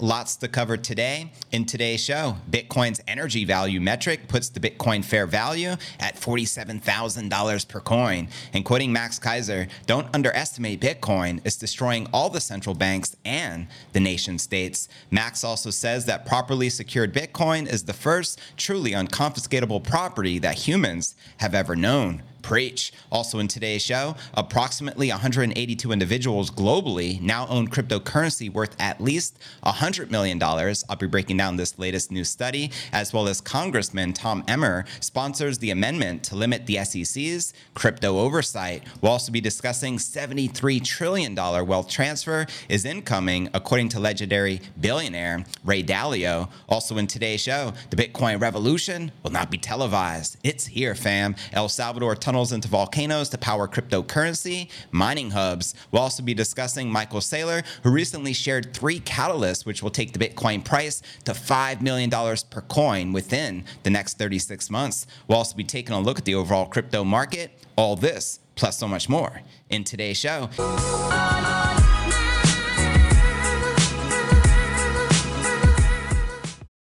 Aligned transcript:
Lots 0.00 0.34
to 0.38 0.48
cover 0.48 0.76
today. 0.76 1.30
In 1.52 1.66
today's 1.66 2.02
show, 2.02 2.38
Bitcoin's 2.50 3.00
energy 3.06 3.44
value 3.44 3.80
metric 3.80 4.26
puts 4.26 4.48
the 4.48 4.58
Bitcoin 4.58 5.04
fair 5.04 5.24
value 5.24 5.76
at 6.00 6.16
$47,000 6.16 7.68
per 7.68 7.78
coin. 7.78 8.26
And 8.52 8.64
quoting 8.64 8.92
Max 8.92 9.20
Keiser, 9.20 9.70
don't 9.86 10.12
underestimate 10.12 10.80
Bitcoin. 10.80 11.40
It's 11.44 11.54
destroying 11.54 12.08
all 12.12 12.28
the 12.28 12.40
central 12.40 12.74
banks 12.74 13.14
and 13.24 13.68
the 13.92 14.00
nation 14.00 14.40
states. 14.40 14.88
Max 15.12 15.44
also 15.44 15.70
says 15.70 16.06
that 16.06 16.26
properly 16.26 16.70
secured 16.70 17.14
Bitcoin 17.14 17.72
is 17.72 17.84
the 17.84 17.92
first 17.92 18.40
truly 18.56 18.90
unconfiscatable 18.90 19.84
property 19.84 20.40
that 20.40 20.66
humans 20.66 21.14
have 21.36 21.54
ever 21.54 21.76
known. 21.76 22.24
Preach. 22.44 22.92
Also 23.10 23.38
in 23.38 23.48
today's 23.48 23.80
show, 23.80 24.16
approximately 24.34 25.08
182 25.08 25.90
individuals 25.90 26.50
globally 26.50 27.18
now 27.22 27.46
own 27.48 27.68
cryptocurrency 27.68 28.52
worth 28.52 28.76
at 28.78 29.00
least 29.00 29.38
$100 29.64 30.10
million. 30.10 30.38
I'll 30.42 30.96
be 30.96 31.06
breaking 31.06 31.38
down 31.38 31.56
this 31.56 31.78
latest 31.78 32.12
new 32.12 32.22
study, 32.22 32.70
as 32.92 33.14
well 33.14 33.28
as 33.28 33.40
Congressman 33.40 34.12
Tom 34.12 34.44
Emmer 34.46 34.84
sponsors 35.00 35.56
the 35.56 35.70
amendment 35.70 36.22
to 36.24 36.36
limit 36.36 36.66
the 36.66 36.84
SEC's 36.84 37.54
crypto 37.72 38.18
oversight. 38.18 38.82
We'll 39.00 39.12
also 39.12 39.32
be 39.32 39.40
discussing 39.40 39.96
$73 39.96 40.84
trillion 40.84 41.34
wealth 41.34 41.88
transfer 41.88 42.44
is 42.68 42.84
incoming, 42.84 43.48
according 43.54 43.88
to 43.90 44.00
legendary 44.00 44.60
billionaire 44.78 45.46
Ray 45.64 45.82
Dalio. 45.82 46.50
Also 46.68 46.98
in 46.98 47.06
today's 47.06 47.40
show, 47.40 47.72
the 47.88 47.96
Bitcoin 47.96 48.38
revolution 48.38 49.12
will 49.22 49.32
not 49.32 49.50
be 49.50 49.56
televised. 49.56 50.36
It's 50.44 50.66
here, 50.66 50.94
fam. 50.94 51.36
El 51.54 51.70
Salvador 51.70 52.14
tunnels 52.34 52.50
into 52.50 52.66
volcanoes 52.66 53.28
to 53.28 53.38
power 53.38 53.68
cryptocurrency, 53.68 54.68
mining 54.90 55.30
hubs. 55.30 55.72
We'll 55.92 56.02
also 56.02 56.20
be 56.20 56.34
discussing 56.34 56.90
Michael 56.90 57.20
Saylor, 57.20 57.64
who 57.84 57.90
recently 57.90 58.32
shared 58.32 58.74
three 58.74 58.98
catalysts 58.98 59.64
which 59.64 59.84
will 59.84 59.90
take 59.90 60.12
the 60.12 60.18
Bitcoin 60.18 60.64
price 60.64 61.00
to 61.26 61.30
$5 61.30 61.80
million 61.80 62.10
per 62.10 62.60
coin 62.62 63.12
within 63.12 63.64
the 63.84 63.90
next 63.90 64.18
36 64.18 64.68
months. 64.68 65.06
We'll 65.28 65.38
also 65.38 65.54
be 65.54 65.62
taking 65.62 65.94
a 65.94 66.00
look 66.00 66.18
at 66.18 66.24
the 66.24 66.34
overall 66.34 66.66
crypto 66.66 67.04
market. 67.04 67.52
All 67.76 67.94
this, 67.94 68.40
plus 68.56 68.78
so 68.78 68.88
much 68.88 69.08
more, 69.08 69.42
in 69.70 69.84
today's 69.84 70.18
show. 70.18 70.50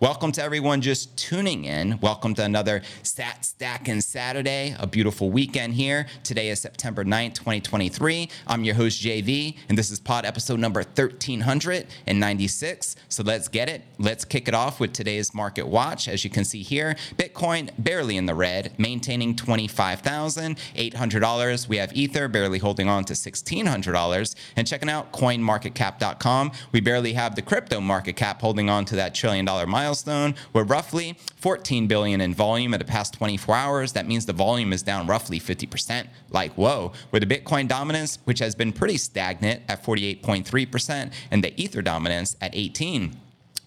Welcome 0.00 0.32
to 0.32 0.42
everyone 0.42 0.80
just 0.80 1.16
tuning 1.16 1.64
in. 1.64 2.00
Welcome 2.00 2.34
to 2.34 2.44
another 2.44 2.82
Stacking 3.04 4.00
Saturday, 4.00 4.74
a 4.80 4.86
beautiful 4.88 5.30
weekend 5.30 5.74
here. 5.74 6.08
Today 6.24 6.48
is 6.48 6.60
September 6.60 7.04
9th, 7.04 7.34
2023. 7.34 8.28
I'm 8.48 8.64
your 8.64 8.74
host, 8.74 9.00
JV, 9.00 9.56
and 9.68 9.78
this 9.78 9.92
is 9.92 10.00
pod 10.00 10.24
episode 10.24 10.58
number 10.58 10.80
1396. 10.80 12.96
So 13.08 13.22
let's 13.22 13.46
get 13.46 13.68
it. 13.68 13.84
Let's 14.00 14.24
kick 14.24 14.48
it 14.48 14.54
off 14.54 14.80
with 14.80 14.92
today's 14.92 15.32
market 15.32 15.68
watch. 15.68 16.08
As 16.08 16.24
you 16.24 16.30
can 16.30 16.44
see 16.44 16.64
here, 16.64 16.96
Bitcoin 17.16 17.70
barely 17.78 18.16
in 18.16 18.26
the 18.26 18.34
red, 18.34 18.72
maintaining 18.76 19.36
$25,800. 19.36 21.68
We 21.68 21.76
have 21.76 21.96
Ether 21.96 22.26
barely 22.26 22.58
holding 22.58 22.88
on 22.88 23.04
to 23.04 23.12
$1,600. 23.12 24.34
And 24.56 24.66
checking 24.66 24.90
out 24.90 25.12
coinmarketcap.com, 25.12 26.50
we 26.72 26.80
barely 26.80 27.12
have 27.12 27.36
the 27.36 27.42
crypto 27.42 27.80
market 27.80 28.16
cap 28.16 28.40
holding 28.40 28.68
on 28.68 28.84
to 28.86 28.96
that 28.96 29.14
dollar 29.44 29.66
milestone. 29.66 30.34
We're 30.52 30.64
roughly 30.64 31.16
14 31.36 31.86
billion 31.86 32.20
in 32.20 32.34
volume 32.34 32.74
in 32.74 32.78
the 32.78 32.84
past 32.84 33.14
24 33.14 33.54
hours. 33.54 33.92
That 33.92 34.06
means 34.06 34.26
the 34.26 34.32
volume 34.32 34.72
is 34.72 34.82
down 34.82 35.06
roughly 35.06 35.38
50%. 35.38 36.08
Like, 36.30 36.52
whoa, 36.54 36.92
with 37.10 37.28
the 37.28 37.38
Bitcoin 37.38 37.68
dominance, 37.68 38.18
which 38.24 38.38
has 38.38 38.54
been 38.54 38.72
pretty 38.72 38.96
stagnant 38.96 39.62
at 39.68 39.84
48.3%, 39.84 41.12
and 41.30 41.44
the 41.44 41.60
Ether 41.60 41.82
dominance 41.82 42.36
at 42.40 42.54
18. 42.54 43.16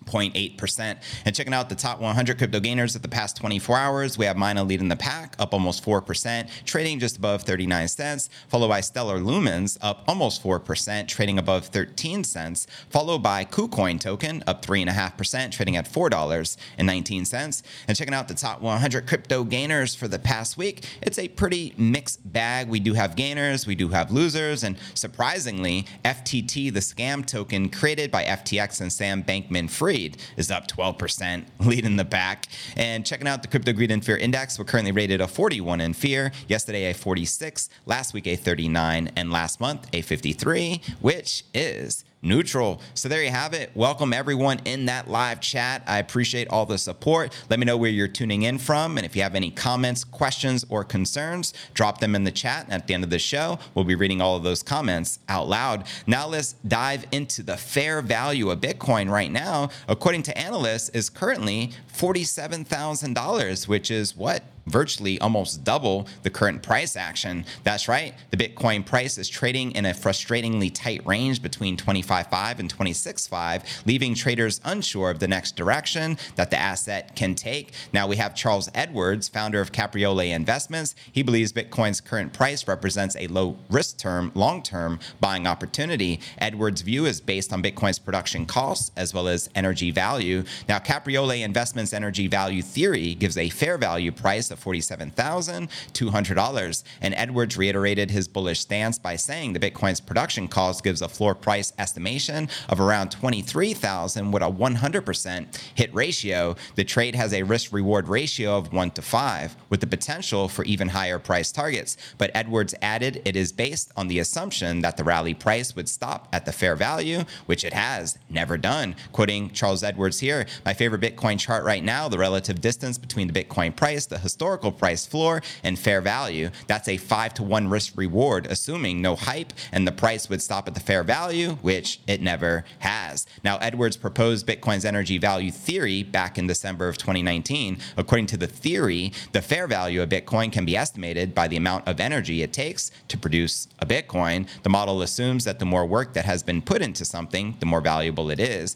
0.8%. 0.05 0.97
And 1.25 1.35
checking 1.35 1.53
out 1.53 1.69
the 1.69 1.75
top 1.75 1.99
100 1.99 2.37
crypto 2.37 2.59
gainers 2.59 2.95
of 2.95 3.01
the 3.01 3.07
past 3.07 3.37
24 3.37 3.77
hours, 3.77 4.17
we 4.17 4.25
have 4.25 4.37
Mina 4.37 4.63
leading 4.63 4.87
the 4.89 4.95
pack, 4.95 5.35
up 5.39 5.53
almost 5.53 5.83
4%, 5.85 6.47
trading 6.65 6.99
just 6.99 7.17
above 7.17 7.43
39 7.43 7.87
cents, 7.87 8.29
followed 8.47 8.69
by 8.69 8.81
Stellar 8.81 9.19
Lumens, 9.19 9.77
up 9.81 10.03
almost 10.07 10.43
4%, 10.43 11.07
trading 11.07 11.37
above 11.37 11.65
13 11.67 12.23
cents, 12.23 12.67
followed 12.89 13.19
by 13.19 13.45
KuCoin 13.45 13.99
token, 13.99 14.43
up 14.47 14.65
3.5%, 14.65 15.51
trading 15.51 15.77
at 15.77 15.85
$4.19. 15.91 17.63
And 17.87 17.97
checking 17.97 18.13
out 18.13 18.27
the 18.27 18.33
top 18.33 18.61
100 18.61 19.07
crypto 19.07 19.43
gainers 19.43 19.95
for 19.95 20.07
the 20.07 20.19
past 20.19 20.57
week, 20.57 20.85
it's 21.01 21.19
a 21.19 21.27
pretty 21.27 21.73
mixed 21.77 22.31
bag. 22.31 22.67
We 22.67 22.79
do 22.79 22.93
have 22.93 23.15
gainers, 23.15 23.67
we 23.67 23.75
do 23.75 23.89
have 23.89 24.11
losers, 24.11 24.63
and 24.63 24.77
surprisingly, 24.93 25.85
FTT, 26.03 26.73
the 26.73 26.79
scam 26.79 27.25
token 27.25 27.69
created 27.69 28.11
by 28.11 28.23
FTX 28.25 28.81
and 28.81 28.91
Sam 28.91 29.23
Bankman 29.23 29.69
Fried, 30.01 30.17
is 30.37 30.51
up 30.51 30.67
12%, 30.67 31.45
lead 31.65 31.85
in 31.85 31.95
the 31.95 32.05
back. 32.05 32.45
And 32.75 33.05
checking 33.05 33.27
out 33.27 33.41
the 33.41 33.47
Crypto 33.47 33.73
Greed 33.73 33.91
and 33.91 34.03
Fear 34.03 34.17
Index, 34.17 34.57
we're 34.57 34.65
currently 34.65 34.91
rated 34.91 35.21
a 35.21 35.27
41 35.27 35.81
in 35.81 35.93
fear. 35.93 36.31
Yesterday, 36.47 36.89
a 36.89 36.93
46. 36.93 37.69
Last 37.85 38.13
week, 38.13 38.27
a 38.27 38.35
39. 38.35 39.11
And 39.15 39.31
last 39.31 39.59
month, 39.59 39.87
a 39.93 40.01
53, 40.01 40.81
which 40.99 41.43
is 41.53 42.03
neutral. 42.21 42.81
So 42.93 43.09
there 43.09 43.23
you 43.23 43.31
have 43.31 43.53
it. 43.53 43.71
Welcome 43.75 44.13
everyone 44.13 44.59
in 44.65 44.85
that 44.85 45.09
live 45.09 45.41
chat. 45.41 45.83
I 45.87 45.99
appreciate 45.99 46.47
all 46.49 46.65
the 46.65 46.77
support. 46.77 47.33
Let 47.49 47.59
me 47.59 47.65
know 47.65 47.77
where 47.77 47.89
you're 47.89 48.07
tuning 48.07 48.43
in 48.43 48.57
from. 48.57 48.97
And 48.97 49.05
if 49.05 49.15
you 49.15 49.23
have 49.23 49.35
any 49.35 49.51
comments, 49.51 50.03
questions, 50.03 50.65
or 50.69 50.83
concerns, 50.83 51.53
drop 51.73 51.99
them 51.99 52.15
in 52.15 52.23
the 52.23 52.31
chat. 52.31 52.65
And 52.65 52.73
at 52.73 52.87
the 52.87 52.93
end 52.93 53.03
of 53.03 53.09
the 53.09 53.19
show, 53.19 53.59
we'll 53.73 53.85
be 53.85 53.95
reading 53.95 54.21
all 54.21 54.35
of 54.35 54.43
those 54.43 54.61
comments 54.63 55.19
out 55.27 55.47
loud. 55.47 55.87
Now 56.05 56.27
let's 56.27 56.53
dive 56.67 57.05
into 57.11 57.43
the 57.43 57.57
fair 57.57 58.01
value 58.01 58.51
of 58.51 58.61
Bitcoin 58.61 59.09
right 59.09 59.31
now. 59.31 59.69
According 59.87 60.23
to 60.23 60.37
analysts, 60.37 60.89
is 60.89 61.09
currently 61.09 61.71
$47,000, 61.93 63.67
which 63.67 63.91
is 63.91 64.15
what? 64.15 64.43
Virtually 64.65 65.19
almost 65.19 65.63
double 65.63 66.07
the 66.23 66.29
current 66.29 66.61
price 66.63 66.95
action. 66.95 67.45
That's 67.63 67.87
right, 67.87 68.13
the 68.29 68.37
Bitcoin 68.37 68.85
price 68.85 69.17
is 69.17 69.29
trading 69.29 69.71
in 69.71 69.85
a 69.85 69.93
frustratingly 69.93 70.71
tight 70.73 71.05
range 71.05 71.41
between 71.41 71.77
25.5 71.77 72.59
and 72.59 72.73
26.5, 72.73 73.85
leaving 73.85 74.15
traders 74.15 74.61
unsure 74.63 75.09
of 75.09 75.19
the 75.19 75.27
next 75.27 75.55
direction 75.55 76.17
that 76.35 76.51
the 76.51 76.57
asset 76.57 77.15
can 77.15 77.35
take. 77.35 77.73
Now 77.93 78.07
we 78.07 78.17
have 78.17 78.35
Charles 78.35 78.69
Edwards, 78.73 79.27
founder 79.27 79.61
of 79.61 79.71
Capriole 79.71 80.31
Investments. 80.33 80.95
He 81.11 81.23
believes 81.23 81.53
Bitcoin's 81.53 82.01
current 82.01 82.33
price 82.33 82.67
represents 82.67 83.15
a 83.15 83.27
low 83.27 83.57
risk 83.69 83.97
term, 83.97 84.31
long 84.35 84.61
term 84.61 84.99
buying 85.19 85.47
opportunity. 85.47 86.19
Edwards' 86.37 86.81
view 86.81 87.05
is 87.05 87.21
based 87.21 87.51
on 87.51 87.63
Bitcoin's 87.63 87.99
production 87.99 88.45
costs 88.45 88.91
as 88.95 89.13
well 89.13 89.27
as 89.27 89.49
energy 89.55 89.91
value. 89.91 90.43
Now, 90.67 90.79
Capriole 90.79 91.43
Investments' 91.43 91.93
energy 91.93 92.27
value 92.27 92.61
theory 92.61 93.15
gives 93.15 93.37
a 93.37 93.49
fair 93.49 93.77
value 93.77 94.11
price 94.11 94.50
of 94.51 94.63
$47,200. 94.63 96.83
And 97.01 97.13
Edwards 97.15 97.57
reiterated 97.57 98.11
his 98.11 98.27
bullish 98.27 98.59
stance 98.59 98.99
by 98.99 99.15
saying 99.15 99.53
the 99.53 99.59
Bitcoin's 99.59 100.01
production 100.01 100.47
cost 100.47 100.83
gives 100.83 101.01
a 101.01 101.09
floor 101.09 101.35
price 101.35 101.73
estimation 101.77 102.49
of 102.69 102.79
around 102.79 103.11
23,000 103.11 104.31
with 104.31 104.43
a 104.43 104.51
100% 104.51 105.61
hit 105.75 105.93
ratio. 105.93 106.55
The 106.75 106.83
trade 106.83 107.15
has 107.15 107.33
a 107.33 107.43
risk 107.43 107.71
reward 107.71 108.07
ratio 108.07 108.57
of 108.57 108.73
1 108.73 108.91
to 108.91 109.01
5 109.01 109.55
with 109.69 109.79
the 109.79 109.87
potential 109.87 110.47
for 110.47 110.63
even 110.65 110.89
higher 110.89 111.19
price 111.19 111.51
targets. 111.51 111.97
But 112.17 112.31
Edwards 112.33 112.75
added 112.81 113.21
it 113.25 113.35
is 113.35 113.51
based 113.51 113.91
on 113.95 114.07
the 114.07 114.19
assumption 114.19 114.81
that 114.81 114.97
the 114.97 115.03
rally 115.03 115.33
price 115.33 115.75
would 115.75 115.89
stop 115.89 116.27
at 116.33 116.45
the 116.45 116.51
fair 116.51 116.75
value, 116.75 117.23
which 117.45 117.63
it 117.63 117.73
has 117.73 118.17
never 118.29 118.57
done. 118.57 118.95
Quoting 119.11 119.51
Charles 119.51 119.83
Edwards 119.83 120.19
here, 120.19 120.45
my 120.65 120.73
favorite 120.73 121.01
Bitcoin 121.01 121.39
chart 121.39 121.63
right 121.63 121.83
now, 121.83 122.09
the 122.09 122.17
relative 122.17 122.61
distance 122.61 122.97
between 122.97 123.27
the 123.27 123.43
Bitcoin 123.43 123.75
price, 123.75 124.05
the 124.05 124.17
historical 124.17 124.40
price 124.71 125.05
floor, 125.05 125.41
and 125.63 125.77
fair 125.77 126.01
value. 126.01 126.49
That's 126.67 126.87
a 126.87 126.97
5 126.97 127.33
to 127.35 127.43
1 127.43 127.67
risk 127.67 127.93
reward, 127.95 128.47
assuming 128.49 129.01
no 129.01 129.15
hype 129.15 129.53
and 129.71 129.87
the 129.87 129.91
price 129.91 130.29
would 130.29 130.41
stop 130.41 130.67
at 130.67 130.73
the 130.73 130.79
fair 130.79 131.03
value, 131.03 131.51
which 131.61 131.99
it 132.07 132.21
never 132.21 132.65
has. 132.79 133.25
Now, 133.43 133.57
Edwards 133.57 133.97
proposed 133.97 134.47
Bitcoin's 134.47 134.85
energy 134.85 135.17
value 135.17 135.51
theory 135.51 136.03
back 136.03 136.37
in 136.37 136.47
December 136.47 136.87
of 136.87 136.97
2019. 136.97 137.77
According 137.97 138.27
to 138.27 138.37
the 138.37 138.47
theory, 138.47 139.13
the 139.31 139.41
fair 139.41 139.67
value 139.67 140.01
of 140.01 140.09
Bitcoin 140.09 140.51
can 140.51 140.65
be 140.65 140.75
estimated 140.75 141.35
by 141.35 141.47
the 141.47 141.57
amount 141.57 141.87
of 141.87 141.99
energy 141.99 142.41
it 142.41 142.53
takes 142.53 142.91
to 143.07 143.17
produce 143.17 143.67
a 143.79 143.85
Bitcoin. 143.85 144.47
The 144.63 144.69
model 144.69 145.01
assumes 145.01 145.45
that 145.45 145.59
the 145.59 145.65
more 145.65 145.85
work 145.85 146.13
that 146.13 146.25
has 146.25 146.43
been 146.43 146.61
put 146.61 146.81
into 146.81 147.05
something, 147.05 147.55
the 147.59 147.65
more 147.65 147.81
valuable 147.81 148.29
it 148.29 148.39
is. 148.39 148.75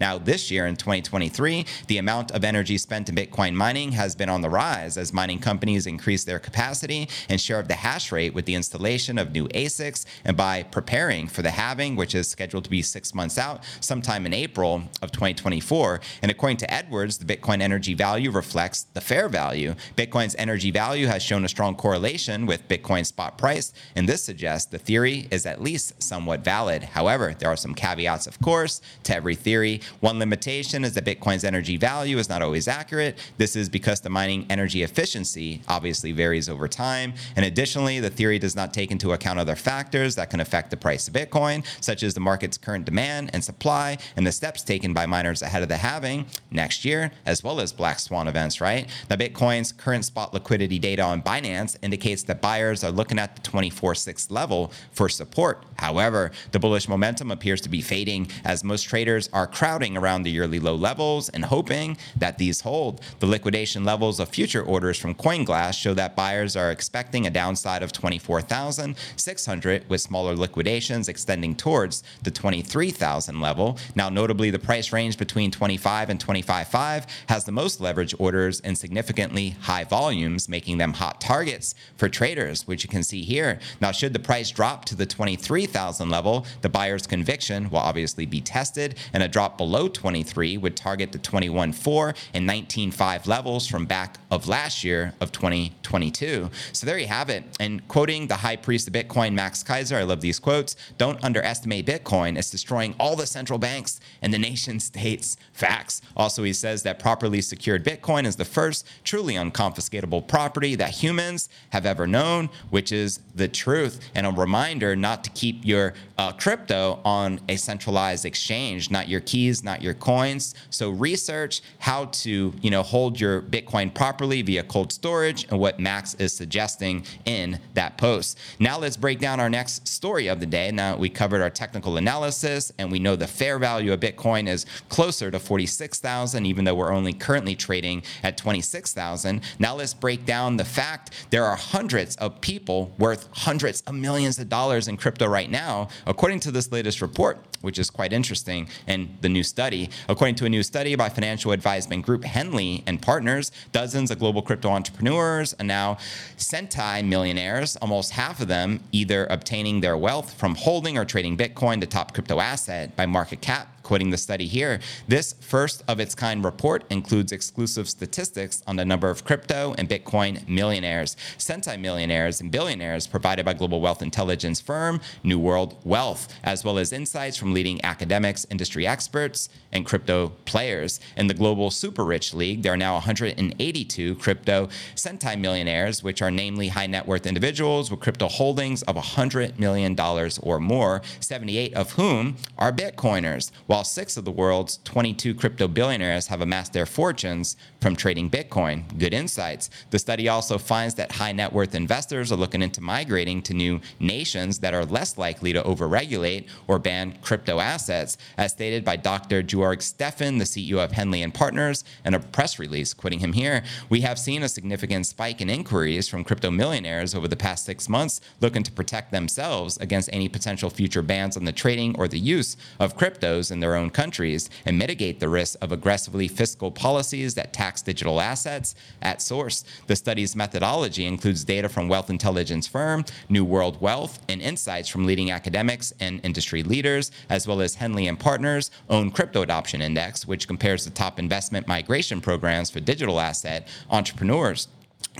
Now, 0.00 0.18
this 0.18 0.50
year 0.50 0.66
in 0.66 0.74
2023, 0.74 1.66
the 1.86 1.98
amount 1.98 2.32
of 2.32 2.42
energy 2.42 2.78
spent 2.78 3.08
in 3.08 3.14
Bitcoin 3.14 3.54
mining 3.54 3.92
has 3.92 4.16
been 4.16 4.28
on 4.28 4.40
the 4.40 4.50
rise 4.50 4.98
as 4.98 5.12
mining 5.12 5.38
companies 5.38 5.86
increase 5.86 6.24
their 6.24 6.40
capacity 6.40 7.08
and 7.28 7.40
share 7.40 7.60
of 7.60 7.68
the 7.68 7.74
hash 7.74 8.10
rate 8.10 8.34
with 8.34 8.44
the 8.44 8.56
installation 8.56 9.18
of 9.18 9.30
new 9.30 9.46
ASICs 9.50 10.04
and 10.24 10.36
by 10.36 10.64
preparing 10.64 11.28
for 11.28 11.42
the 11.42 11.52
halving, 11.52 11.94
which 11.94 12.16
is 12.16 12.26
scheduled 12.26 12.64
to 12.64 12.70
be 12.70 12.82
six 12.82 13.14
months 13.14 13.38
out, 13.38 13.62
sometime 13.78 14.26
in 14.26 14.34
April 14.34 14.82
of 15.00 15.12
2024. 15.12 16.00
And 16.22 16.30
according 16.32 16.56
to 16.56 16.74
Edwards, 16.74 17.18
the 17.18 17.24
Bitcoin 17.24 17.62
energy 17.62 17.94
value 17.94 18.32
reflects 18.32 18.82
the 18.94 19.00
fair 19.00 19.28
value. 19.28 19.76
Bitcoin's 19.96 20.34
energy 20.40 20.72
value 20.72 21.06
has 21.06 21.22
shown 21.22 21.44
a 21.44 21.48
strong 21.48 21.76
correlation 21.76 22.46
with 22.46 22.66
Bitcoin 22.66 23.06
spot 23.06 23.38
price, 23.38 23.72
and 23.94 24.08
this 24.08 24.24
suggests 24.24 24.68
the 24.68 24.78
theory 24.78 25.28
is 25.30 25.46
at 25.46 25.62
least 25.62 26.02
somewhat 26.02 26.40
valid. 26.40 26.82
However, 26.82 27.32
there 27.38 27.48
are 27.48 27.56
some 27.56 27.76
caveats, 27.76 28.26
of 28.26 28.40
course, 28.40 28.82
to 29.04 29.14
every 29.14 29.36
theory. 29.36 29.80
One 30.00 30.18
limitation 30.18 30.84
is 30.84 30.94
that 30.94 31.04
Bitcoin's 31.04 31.44
energy 31.44 31.76
value 31.76 32.18
is 32.18 32.28
not 32.28 32.42
always 32.42 32.68
accurate. 32.68 33.18
This 33.38 33.56
is 33.56 33.68
because 33.68 34.00
the 34.00 34.10
mining 34.10 34.46
energy 34.50 34.82
efficiency 34.82 35.62
obviously 35.68 36.12
varies 36.12 36.48
over 36.48 36.68
time. 36.68 37.14
And 37.36 37.44
additionally, 37.44 38.00
the 38.00 38.10
theory 38.10 38.38
does 38.38 38.56
not 38.56 38.72
take 38.72 38.90
into 38.90 39.12
account 39.12 39.38
other 39.38 39.56
factors 39.56 40.14
that 40.16 40.30
can 40.30 40.40
affect 40.40 40.70
the 40.70 40.76
price 40.76 41.08
of 41.08 41.14
Bitcoin, 41.14 41.64
such 41.80 42.02
as 42.02 42.14
the 42.14 42.20
market's 42.20 42.58
current 42.58 42.84
demand 42.84 43.30
and 43.32 43.44
supply 43.44 43.98
and 44.16 44.26
the 44.26 44.32
steps 44.32 44.62
taken 44.62 44.92
by 44.92 45.06
miners 45.06 45.42
ahead 45.42 45.62
of 45.62 45.68
the 45.68 45.76
halving 45.76 46.26
next 46.50 46.84
year, 46.84 47.10
as 47.26 47.42
well 47.42 47.60
as 47.60 47.72
black 47.72 47.98
swan 47.98 48.28
events, 48.28 48.60
right? 48.60 48.88
Now, 49.10 49.16
Bitcoin's 49.16 49.72
current 49.72 50.04
spot 50.04 50.34
liquidity 50.34 50.78
data 50.78 51.02
on 51.02 51.22
Binance 51.22 51.76
indicates 51.82 52.22
that 52.24 52.40
buyers 52.40 52.84
are 52.84 52.90
looking 52.90 53.18
at 53.18 53.36
the 53.36 53.42
24.6 53.42 54.30
level 54.30 54.72
for 54.92 55.08
support. 55.08 55.64
However, 55.78 56.30
the 56.52 56.58
bullish 56.58 56.88
momentum 56.88 57.30
appears 57.30 57.60
to 57.62 57.68
be 57.68 57.80
fading 57.80 58.28
as 58.44 58.64
most 58.64 58.82
traders 58.82 59.28
are 59.32 59.46
crowding 59.74 59.96
around 59.96 60.22
the 60.22 60.30
yearly 60.30 60.60
low 60.60 60.76
levels 60.76 61.28
and 61.30 61.46
hoping 61.46 61.96
that 62.16 62.38
these 62.38 62.60
hold. 62.60 63.00
The 63.18 63.26
liquidation 63.26 63.82
levels 63.82 64.20
of 64.20 64.28
future 64.28 64.62
orders 64.62 64.96
from 64.96 65.16
CoinGlass 65.16 65.76
show 65.76 65.94
that 65.94 66.14
buyers 66.14 66.54
are 66.54 66.70
expecting 66.70 67.26
a 67.26 67.30
downside 67.30 67.82
of 67.82 67.90
24,600 67.90 69.90
with 69.90 70.00
smaller 70.00 70.36
liquidations 70.36 71.08
extending 71.08 71.56
towards 71.56 72.04
the 72.22 72.30
23,000 72.30 73.40
level. 73.40 73.76
Now, 73.96 74.08
notably, 74.08 74.50
the 74.50 74.60
price 74.60 74.92
range 74.92 75.18
between 75.18 75.50
25 75.50 76.08
and 76.08 76.24
25.5 76.24 77.06
has 77.28 77.42
the 77.42 77.50
most 77.50 77.80
leverage 77.80 78.14
orders 78.20 78.60
and 78.60 78.78
significantly 78.78 79.56
high 79.62 79.82
volumes, 79.82 80.48
making 80.48 80.78
them 80.78 80.92
hot 80.92 81.20
targets 81.20 81.74
for 81.96 82.08
traders, 82.08 82.64
which 82.68 82.84
you 82.84 82.88
can 82.88 83.02
see 83.02 83.22
here. 83.22 83.58
Now, 83.80 83.90
should 83.90 84.12
the 84.12 84.20
price 84.20 84.52
drop 84.52 84.84
to 84.84 84.94
the 84.94 85.04
23,000 85.04 86.08
level, 86.08 86.46
the 86.60 86.68
buyer's 86.68 87.08
conviction 87.08 87.70
will 87.70 87.78
obviously 87.78 88.24
be 88.24 88.40
tested, 88.40 88.94
and 89.12 89.20
a 89.20 89.26
drop 89.26 89.56
below 89.56 89.63
23 89.64 90.56
would 90.58 90.76
target 90.76 91.12
the 91.12 91.18
21.4 91.18 92.16
and 92.34 92.48
19.5 92.48 93.26
levels 93.26 93.66
from 93.66 93.86
back 93.86 94.18
of 94.30 94.48
last 94.48 94.84
year 94.84 95.14
of 95.20 95.32
2022. 95.32 96.50
So 96.72 96.86
there 96.86 96.98
you 96.98 97.06
have 97.06 97.30
it. 97.30 97.44
And 97.60 97.86
quoting 97.88 98.26
the 98.26 98.36
high 98.36 98.56
priest 98.56 98.88
of 98.88 98.94
Bitcoin, 98.94 99.34
Max 99.34 99.62
Keiser, 99.62 99.96
I 99.96 100.02
love 100.02 100.20
these 100.20 100.38
quotes 100.38 100.76
don't 100.98 101.22
underestimate 101.24 101.86
Bitcoin. 101.86 102.38
It's 102.38 102.50
destroying 102.50 102.94
all 102.98 103.16
the 103.16 103.26
central 103.26 103.58
banks 103.58 104.00
and 104.22 104.32
the 104.32 104.38
nation 104.38 104.80
states. 104.80 105.36
Facts. 105.52 106.02
Also, 106.16 106.42
he 106.42 106.52
says 106.52 106.82
that 106.82 106.98
properly 106.98 107.40
secured 107.40 107.84
Bitcoin 107.84 108.26
is 108.26 108.36
the 108.36 108.44
first 108.44 108.86
truly 109.04 109.34
unconfiscatable 109.34 110.26
property 110.26 110.74
that 110.74 110.90
humans 110.90 111.48
have 111.70 111.86
ever 111.86 112.06
known, 112.06 112.50
which 112.70 112.92
is 112.92 113.20
the 113.34 113.48
truth. 113.48 114.00
And 114.14 114.26
a 114.26 114.30
reminder 114.30 114.96
not 114.96 115.24
to 115.24 115.30
keep 115.30 115.64
your 115.64 115.94
uh, 116.18 116.32
crypto 116.32 117.00
on 117.04 117.40
a 117.48 117.56
centralized 117.56 118.24
exchange, 118.24 118.90
not 118.90 119.08
your 119.08 119.20
keys, 119.20 119.53
not 119.62 119.82
your 119.82 119.94
coins. 119.94 120.54
So 120.70 120.90
research 120.90 121.60
how 121.78 122.06
to, 122.06 122.52
you 122.60 122.70
know, 122.70 122.82
hold 122.82 123.20
your 123.20 123.42
Bitcoin 123.42 123.94
properly 123.94 124.42
via 124.42 124.64
cold 124.64 124.92
storage 124.92 125.44
and 125.50 125.60
what 125.60 125.78
Max 125.78 126.14
is 126.14 126.32
suggesting 126.32 127.04
in 127.24 127.60
that 127.74 127.98
post. 127.98 128.38
Now 128.58 128.78
let's 128.78 128.96
break 128.96 129.20
down 129.20 129.40
our 129.40 129.50
next 129.50 129.86
story 129.86 130.26
of 130.28 130.40
the 130.40 130.46
day. 130.46 130.70
Now 130.70 130.96
we 130.96 131.08
covered 131.08 131.42
our 131.42 131.50
technical 131.50 131.96
analysis 131.96 132.72
and 132.78 132.90
we 132.90 132.98
know 132.98 133.16
the 133.16 133.26
fair 133.26 133.58
value 133.58 133.92
of 133.92 134.00
Bitcoin 134.00 134.48
is 134.48 134.66
closer 134.88 135.30
to 135.30 135.38
46,000 135.38 136.46
even 136.46 136.64
though 136.64 136.74
we're 136.74 136.92
only 136.92 137.12
currently 137.12 137.54
trading 137.54 138.02
at 138.22 138.36
26,000. 138.36 139.42
Now 139.58 139.76
let's 139.76 139.94
break 139.94 140.24
down 140.24 140.56
the 140.56 140.64
fact 140.64 141.12
there 141.30 141.44
are 141.44 141.56
hundreds 141.56 142.16
of 142.16 142.40
people 142.40 142.92
worth 142.98 143.28
hundreds 143.32 143.82
of 143.82 143.94
millions 143.94 144.38
of 144.38 144.48
dollars 144.48 144.88
in 144.88 144.96
crypto 144.96 145.26
right 145.26 145.50
now 145.50 145.88
according 146.06 146.40
to 146.40 146.50
this 146.50 146.72
latest 146.72 147.00
report, 147.00 147.38
which 147.60 147.78
is 147.78 147.90
quite 147.90 148.12
interesting 148.12 148.68
and 148.86 149.16
the 149.20 149.28
new 149.28 149.42
study. 149.44 149.90
According 150.08 150.34
to 150.36 150.46
a 150.46 150.48
new 150.48 150.62
study 150.62 150.96
by 150.96 151.08
financial 151.08 151.52
advisement 151.52 152.04
group 152.04 152.24
Henley 152.24 152.82
and 152.86 153.00
Partners, 153.00 153.52
dozens 153.70 154.10
of 154.10 154.18
global 154.18 154.42
crypto 154.42 154.70
entrepreneurs 154.70 155.54
are 155.60 155.64
now 155.64 155.98
centi 156.36 157.06
millionaires, 157.06 157.76
almost 157.76 158.10
half 158.12 158.40
of 158.40 158.48
them 158.48 158.80
either 158.90 159.26
obtaining 159.26 159.80
their 159.80 159.96
wealth 159.96 160.34
from 160.34 160.54
holding 160.54 160.98
or 160.98 161.04
trading 161.04 161.36
Bitcoin, 161.36 161.80
the 161.80 161.86
top 161.86 162.12
crypto 162.12 162.40
asset, 162.40 162.96
by 162.96 163.06
market 163.06 163.40
cap 163.40 163.73
quoting 163.84 164.10
the 164.10 164.16
study 164.16 164.48
here. 164.48 164.80
This 165.06 165.34
first 165.40 165.84
of 165.86 166.00
its 166.00 166.16
kind 166.16 166.44
report 166.44 166.82
includes 166.90 167.30
exclusive 167.30 167.88
statistics 167.88 168.62
on 168.66 168.74
the 168.76 168.84
number 168.84 169.10
of 169.10 169.24
crypto 169.24 169.74
and 169.78 169.88
Bitcoin 169.88 170.48
millionaires, 170.48 171.16
centi 171.38 171.80
millionaires, 171.80 172.40
and 172.40 172.50
billionaires 172.50 173.06
provided 173.06 173.44
by 173.44 173.52
global 173.54 173.80
wealth 173.80 174.02
intelligence 174.02 174.60
firm 174.60 175.00
New 175.22 175.38
World 175.38 175.76
Wealth, 175.84 176.32
as 176.42 176.64
well 176.64 176.78
as 176.78 176.92
insights 176.92 177.36
from 177.36 177.52
leading 177.52 177.84
academics, 177.84 178.46
industry 178.50 178.86
experts, 178.86 179.48
and 179.70 179.84
crypto 179.84 180.28
players. 180.44 181.00
In 181.16 181.26
the 181.26 181.34
Global 181.34 181.70
Super 181.70 182.04
Rich 182.04 182.32
League, 182.32 182.62
there 182.62 182.72
are 182.72 182.76
now 182.76 182.94
182 182.94 184.14
crypto 184.16 184.68
centi 184.94 185.38
millionaires, 185.38 186.02
which 186.02 186.22
are 186.22 186.30
namely 186.30 186.68
high 186.68 186.86
net 186.86 187.06
worth 187.06 187.26
individuals 187.26 187.90
with 187.90 188.00
crypto 188.00 188.28
holdings 188.28 188.82
of 188.84 188.96
$100 188.96 189.58
million 189.58 189.98
or 190.42 190.60
more, 190.60 191.02
78 191.20 191.74
of 191.74 191.92
whom 191.92 192.36
are 192.56 192.72
Bitcoiners. 192.72 193.50
While 193.66 193.73
while 193.74 193.82
six 193.82 194.16
of 194.16 194.24
the 194.24 194.30
world's 194.30 194.78
22 194.84 195.34
crypto 195.34 195.66
billionaires 195.66 196.28
have 196.28 196.40
amassed 196.40 196.72
their 196.72 196.86
fortunes 196.86 197.56
from 197.80 197.96
trading 197.96 198.30
Bitcoin. 198.30 198.84
Good 199.00 199.12
insights. 199.12 199.68
The 199.90 199.98
study 199.98 200.28
also 200.28 200.58
finds 200.58 200.94
that 200.94 201.10
high 201.10 201.32
net 201.32 201.52
worth 201.52 201.74
investors 201.74 202.30
are 202.30 202.36
looking 202.36 202.62
into 202.62 202.80
migrating 202.80 203.42
to 203.42 203.52
new 203.52 203.80
nations 203.98 204.60
that 204.60 204.74
are 204.74 204.84
less 204.84 205.18
likely 205.18 205.52
to 205.52 205.60
overregulate 205.62 206.46
or 206.68 206.78
ban 206.78 207.18
crypto 207.20 207.58
assets, 207.58 208.16
as 208.38 208.52
stated 208.52 208.84
by 208.84 208.94
Dr. 208.94 209.42
Juerg 209.42 209.78
Steffen, 209.78 210.38
the 210.38 210.44
CEO 210.44 210.78
of 210.78 210.92
Henley 210.92 211.22
and 211.22 211.34
Partners, 211.34 211.82
in 212.04 212.14
a 212.14 212.20
press 212.20 212.60
release. 212.60 212.94
Quoting 212.94 213.18
him 213.18 213.32
here, 213.32 213.64
we 213.88 214.02
have 214.02 214.20
seen 214.20 214.44
a 214.44 214.48
significant 214.48 215.04
spike 215.04 215.40
in 215.40 215.50
inquiries 215.50 216.08
from 216.08 216.22
crypto 216.22 216.52
millionaires 216.52 217.12
over 217.12 217.26
the 217.26 217.34
past 217.34 217.64
six 217.64 217.88
months 217.88 218.20
looking 218.40 218.62
to 218.62 218.70
protect 218.70 219.10
themselves 219.10 219.78
against 219.78 220.08
any 220.12 220.28
potential 220.28 220.70
future 220.70 221.02
bans 221.02 221.36
on 221.36 221.44
the 221.44 221.50
trading 221.50 221.96
or 221.98 222.06
the 222.06 222.20
use 222.20 222.56
of 222.78 222.96
cryptos 222.96 223.50
in 223.50 223.63
their 223.64 223.76
own 223.76 223.88
countries 223.88 224.50
and 224.66 224.78
mitigate 224.78 225.20
the 225.20 225.28
risk 225.28 225.56
of 225.62 225.72
aggressively 225.72 226.28
fiscal 226.28 226.70
policies 226.70 227.34
that 227.34 227.54
tax 227.54 227.80
digital 227.80 228.20
assets 228.20 228.74
at 229.00 229.22
source. 229.22 229.64
The 229.86 229.96
study's 229.96 230.36
methodology 230.36 231.06
includes 231.06 231.44
data 231.44 231.70
from 231.70 231.88
wealth 231.88 232.10
intelligence 232.10 232.66
firm 232.66 233.06
New 233.30 233.42
World 233.42 233.80
Wealth 233.80 234.20
and 234.28 234.42
insights 234.42 234.90
from 234.90 235.06
leading 235.06 235.30
academics 235.30 235.94
and 235.98 236.20
industry 236.22 236.62
leaders, 236.62 237.10
as 237.30 237.48
well 237.48 237.62
as 237.62 237.76
Henley 237.76 238.06
and 238.06 238.20
Partners' 238.20 238.70
own 238.90 239.10
crypto 239.10 239.40
adoption 239.40 239.80
index, 239.80 240.26
which 240.26 240.46
compares 240.46 240.84
the 240.84 240.90
top 240.90 241.18
investment 241.18 241.66
migration 241.66 242.20
programs 242.20 242.68
for 242.68 242.80
digital 242.80 243.18
asset 243.18 243.66
entrepreneurs. 243.88 244.68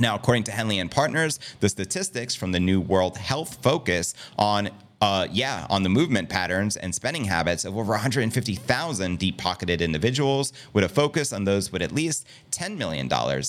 Now, 0.00 0.16
according 0.16 0.42
to 0.44 0.52
Henley 0.52 0.80
and 0.80 0.90
Partners, 0.90 1.38
the 1.60 1.68
statistics 1.68 2.34
from 2.34 2.52
the 2.52 2.60
New 2.60 2.80
World 2.80 3.16
Wealth 3.30 3.62
focus 3.62 4.12
on 4.36 4.68
uh, 5.04 5.28
yeah, 5.30 5.66
on 5.68 5.82
the 5.82 5.88
movement 5.90 6.30
patterns 6.30 6.78
and 6.78 6.94
spending 6.94 7.24
habits 7.24 7.66
of 7.66 7.76
over 7.76 7.90
150,000 7.90 9.18
deep 9.18 9.36
pocketed 9.36 9.82
individuals 9.82 10.54
with 10.72 10.82
a 10.82 10.88
focus 10.88 11.30
on 11.30 11.44
those 11.44 11.70
with 11.70 11.82
at 11.82 11.92
least 11.92 12.26
$10 12.52 12.78
million 12.78 13.04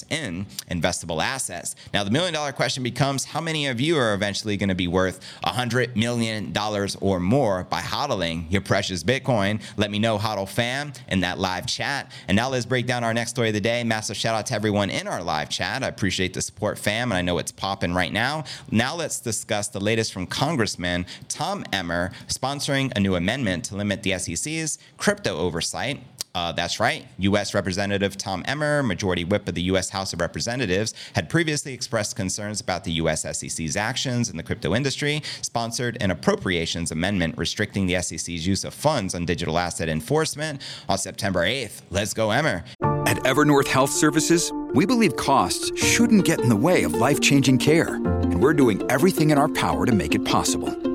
in 0.10 0.46
investable 0.70 1.24
assets. 1.24 1.78
Now, 1.94 2.04
the 2.04 2.12
million 2.12 2.34
dollar 2.34 2.52
question 2.52 2.84
becomes 2.84 3.24
how 3.24 3.40
many 3.40 3.68
of 3.68 3.80
you 3.80 3.98
are 3.98 4.14
eventually 4.14 4.58
going 4.58 4.68
to 4.68 4.76
be 4.76 4.90
worth 4.90 5.22
$100 5.46 5.96
million 5.96 6.54
or 7.00 7.22
more 7.22 7.64
by 7.64 7.80
hodling 7.80 8.52
your 8.52 8.62
precious 8.62 9.02
Bitcoin? 9.06 9.62
Let 9.78 9.92
me 9.92 9.98
know, 9.98 10.18
HODL 10.18 10.50
fam, 10.50 10.92
in 11.08 11.22
that 11.22 11.40
live 11.40 11.68
chat. 11.68 12.12
And 12.28 12.36
now 12.36 12.50
let's 12.50 12.66
break 12.66 12.86
down 12.86 13.06
our 13.06 13.14
next 13.14 13.30
story 13.30 13.48
of 13.48 13.54
the 13.54 13.62
day. 13.62 13.82
Massive 13.86 14.18
shout 14.18 14.36
out 14.36 14.48
to 14.48 14.56
everyone 14.56 14.90
in 14.90 15.08
our 15.08 15.24
live 15.24 15.50
chat. 15.50 15.84
I 15.84 15.88
appreciate 15.88 16.34
the 16.34 16.42
support, 16.42 16.78
fam, 16.78 17.14
and 17.14 17.18
I 17.18 17.22
know 17.22 17.38
it's 17.38 17.54
popping 17.54 17.94
right 17.94 18.12
now. 18.12 18.44
Now 18.72 18.94
let's 18.94 19.22
discuss 19.22 19.70
the 19.70 19.80
latest 19.80 20.12
from 20.12 20.28
Congressman 20.28 21.06
Tom. 21.30 21.45
Tom 21.46 21.64
Emmer 21.72 22.10
sponsoring 22.26 22.92
a 22.96 23.00
new 23.00 23.14
amendment 23.14 23.66
to 23.66 23.76
limit 23.76 24.02
the 24.02 24.18
SEC's 24.18 24.80
crypto 24.98 25.38
oversight. 25.38 26.02
Uh, 26.34 26.52
that's 26.52 26.80
right. 26.80 27.06
U.S. 27.20 27.54
Representative 27.54 28.18
Tom 28.18 28.44
Emmer, 28.48 28.82
Majority 28.82 29.24
Whip 29.26 29.48
of 29.48 29.54
the 29.54 29.62
U.S. 29.64 29.92
House 29.92 30.12
of 30.12 30.22
Representatives, 30.22 30.96
had 31.14 31.30
previously 31.30 31.72
expressed 31.72 32.16
concerns 32.16 32.62
about 32.62 32.84
the 32.84 32.94
U.S. 32.94 33.22
SEC's 33.38 33.78
actions 33.78 34.28
in 34.28 34.38
the 34.38 34.42
crypto 34.42 34.74
industry, 34.74 35.22
sponsored 35.44 35.98
an 36.02 36.10
appropriations 36.10 36.90
amendment 36.90 37.38
restricting 37.38 37.86
the 37.86 38.02
SEC's 38.02 38.48
use 38.48 38.64
of 38.64 38.74
funds 38.74 39.14
on 39.14 39.24
digital 39.24 39.60
asset 39.60 39.88
enforcement 39.88 40.64
on 40.90 40.98
September 40.98 41.42
8th. 41.42 41.84
Let's 41.92 42.16
go, 42.16 42.32
Emmer. 42.32 42.64
At 43.06 43.18
Evernorth 43.18 43.68
Health 43.68 43.92
Services, 43.92 44.52
we 44.74 44.88
believe 44.88 45.16
costs 45.16 45.80
shouldn't 45.80 46.26
get 46.26 46.40
in 46.40 46.50
the 46.50 46.56
way 46.56 46.82
of 46.86 46.96
life 46.96 47.22
changing 47.22 47.60
care, 47.60 47.98
and 47.98 48.42
we're 48.42 48.56
doing 48.56 48.82
everything 48.90 49.30
in 49.30 49.38
our 49.38 49.50
power 49.50 49.86
to 49.86 49.92
make 49.92 50.16
it 50.16 50.26
possible 50.26 50.95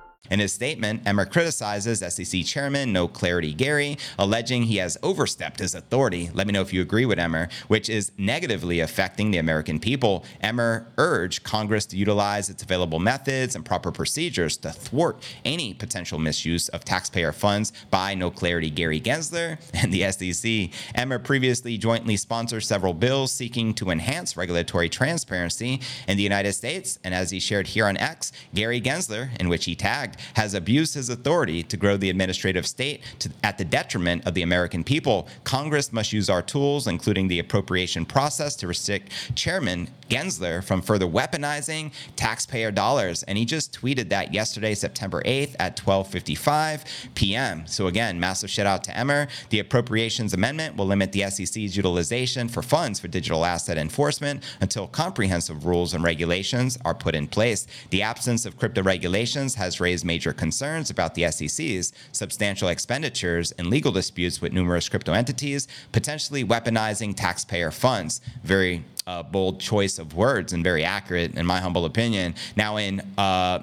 In 0.31 0.39
his 0.39 0.53
statement, 0.53 1.01
Emmer 1.05 1.25
criticizes 1.25 1.99
SEC 1.99 2.45
Chairman 2.45 2.93
No 2.93 3.09
Clarity 3.09 3.53
Gary, 3.53 3.97
alleging 4.17 4.63
he 4.63 4.77
has 4.77 4.97
overstepped 5.03 5.59
his 5.59 5.75
authority. 5.75 6.29
Let 6.33 6.47
me 6.47 6.53
know 6.53 6.61
if 6.61 6.71
you 6.71 6.81
agree 6.81 7.05
with 7.05 7.19
Emmer, 7.19 7.49
which 7.67 7.89
is 7.89 8.13
negatively 8.17 8.79
affecting 8.79 9.31
the 9.31 9.39
American 9.39 9.77
people. 9.77 10.23
Emmer 10.39 10.87
urged 10.97 11.43
Congress 11.43 11.85
to 11.87 11.97
utilize 11.97 12.49
its 12.49 12.63
available 12.63 12.97
methods 12.97 13.57
and 13.57 13.65
proper 13.65 13.91
procedures 13.91 14.55
to 14.55 14.71
thwart 14.71 15.21
any 15.43 15.73
potential 15.73 16.17
misuse 16.17 16.69
of 16.69 16.85
taxpayer 16.85 17.33
funds 17.33 17.73
by 17.89 18.15
No 18.15 18.31
Clarity 18.31 18.69
Gary 18.69 19.01
Gensler 19.01 19.59
and 19.73 19.93
the 19.93 20.09
SEC. 20.13 20.69
Emmer 20.95 21.19
previously 21.19 21.77
jointly 21.77 22.15
sponsored 22.15 22.63
several 22.63 22.93
bills 22.93 23.33
seeking 23.33 23.73
to 23.73 23.89
enhance 23.89 24.37
regulatory 24.37 24.87
transparency 24.87 25.81
in 26.07 26.15
the 26.15 26.23
United 26.23 26.53
States. 26.53 26.99
And 27.03 27.13
as 27.13 27.31
he 27.31 27.41
shared 27.41 27.67
here 27.67 27.85
on 27.85 27.97
X, 27.97 28.31
Gary 28.53 28.79
Gensler, 28.79 29.37
in 29.37 29.49
which 29.49 29.65
he 29.65 29.75
tagged, 29.75 30.19
has 30.35 30.53
abused 30.53 30.93
his 30.93 31.09
authority 31.09 31.63
to 31.63 31.77
grow 31.77 31.97
the 31.97 32.09
administrative 32.09 32.67
state 32.67 33.01
to, 33.19 33.29
at 33.43 33.57
the 33.57 33.65
detriment 33.65 34.25
of 34.25 34.33
the 34.33 34.41
American 34.41 34.83
people. 34.83 35.27
Congress 35.43 35.91
must 35.91 36.13
use 36.13 36.29
our 36.29 36.41
tools, 36.41 36.87
including 36.87 37.27
the 37.27 37.39
appropriation 37.39 38.05
process, 38.05 38.55
to 38.57 38.67
restrict 38.67 39.11
Chairman 39.35 39.87
Gensler 40.09 40.63
from 40.63 40.81
further 40.81 41.05
weaponizing 41.07 41.91
taxpayer 42.15 42.71
dollars. 42.71 43.23
And 43.23 43.37
he 43.37 43.45
just 43.45 43.73
tweeted 43.73 44.09
that 44.09 44.33
yesterday, 44.33 44.75
September 44.75 45.21
8th 45.23 45.55
at 45.59 45.77
12:55 45.77 46.83
p.m. 47.15 47.65
So 47.65 47.87
again, 47.87 48.19
massive 48.19 48.49
shout 48.49 48.67
out 48.67 48.83
to 48.85 48.97
Emmer. 48.97 49.27
The 49.49 49.59
appropriations 49.59 50.33
amendment 50.33 50.75
will 50.75 50.85
limit 50.85 51.11
the 51.11 51.29
SEC's 51.29 51.77
utilization 51.77 52.47
for 52.49 52.61
funds 52.61 52.99
for 52.99 53.07
digital 53.07 53.45
asset 53.45 53.77
enforcement 53.77 54.43
until 54.59 54.87
comprehensive 54.87 55.65
rules 55.65 55.93
and 55.93 56.03
regulations 56.03 56.77
are 56.83 56.93
put 56.93 57.15
in 57.15 57.27
place. 57.27 57.67
The 57.89 58.01
absence 58.01 58.45
of 58.45 58.57
crypto 58.57 58.83
regulations 58.83 59.55
has 59.55 59.79
raised 59.79 60.05
major 60.13 60.33
concerns 60.33 60.89
about 60.89 61.15
the 61.15 61.23
SEC's 61.31 61.93
substantial 62.11 62.67
expenditures 62.67 63.47
and 63.53 63.67
legal 63.67 63.93
disputes 63.93 64.41
with 64.41 64.51
numerous 64.51 64.89
crypto 64.89 65.13
entities, 65.13 65.69
potentially 65.93 66.43
weaponizing 66.43 67.15
taxpayer 67.15 67.71
funds. 67.71 68.19
Very 68.43 68.83
uh, 69.07 69.23
bold 69.23 69.61
choice 69.61 69.99
of 69.99 70.07
words 70.13 70.51
and 70.53 70.63
very 70.63 70.83
accurate, 70.83 71.35
in 71.35 71.45
my 71.45 71.59
humble 71.59 71.85
opinion. 71.85 72.35
Now, 72.57 72.75
in 72.75 72.99
uh, 73.17 73.59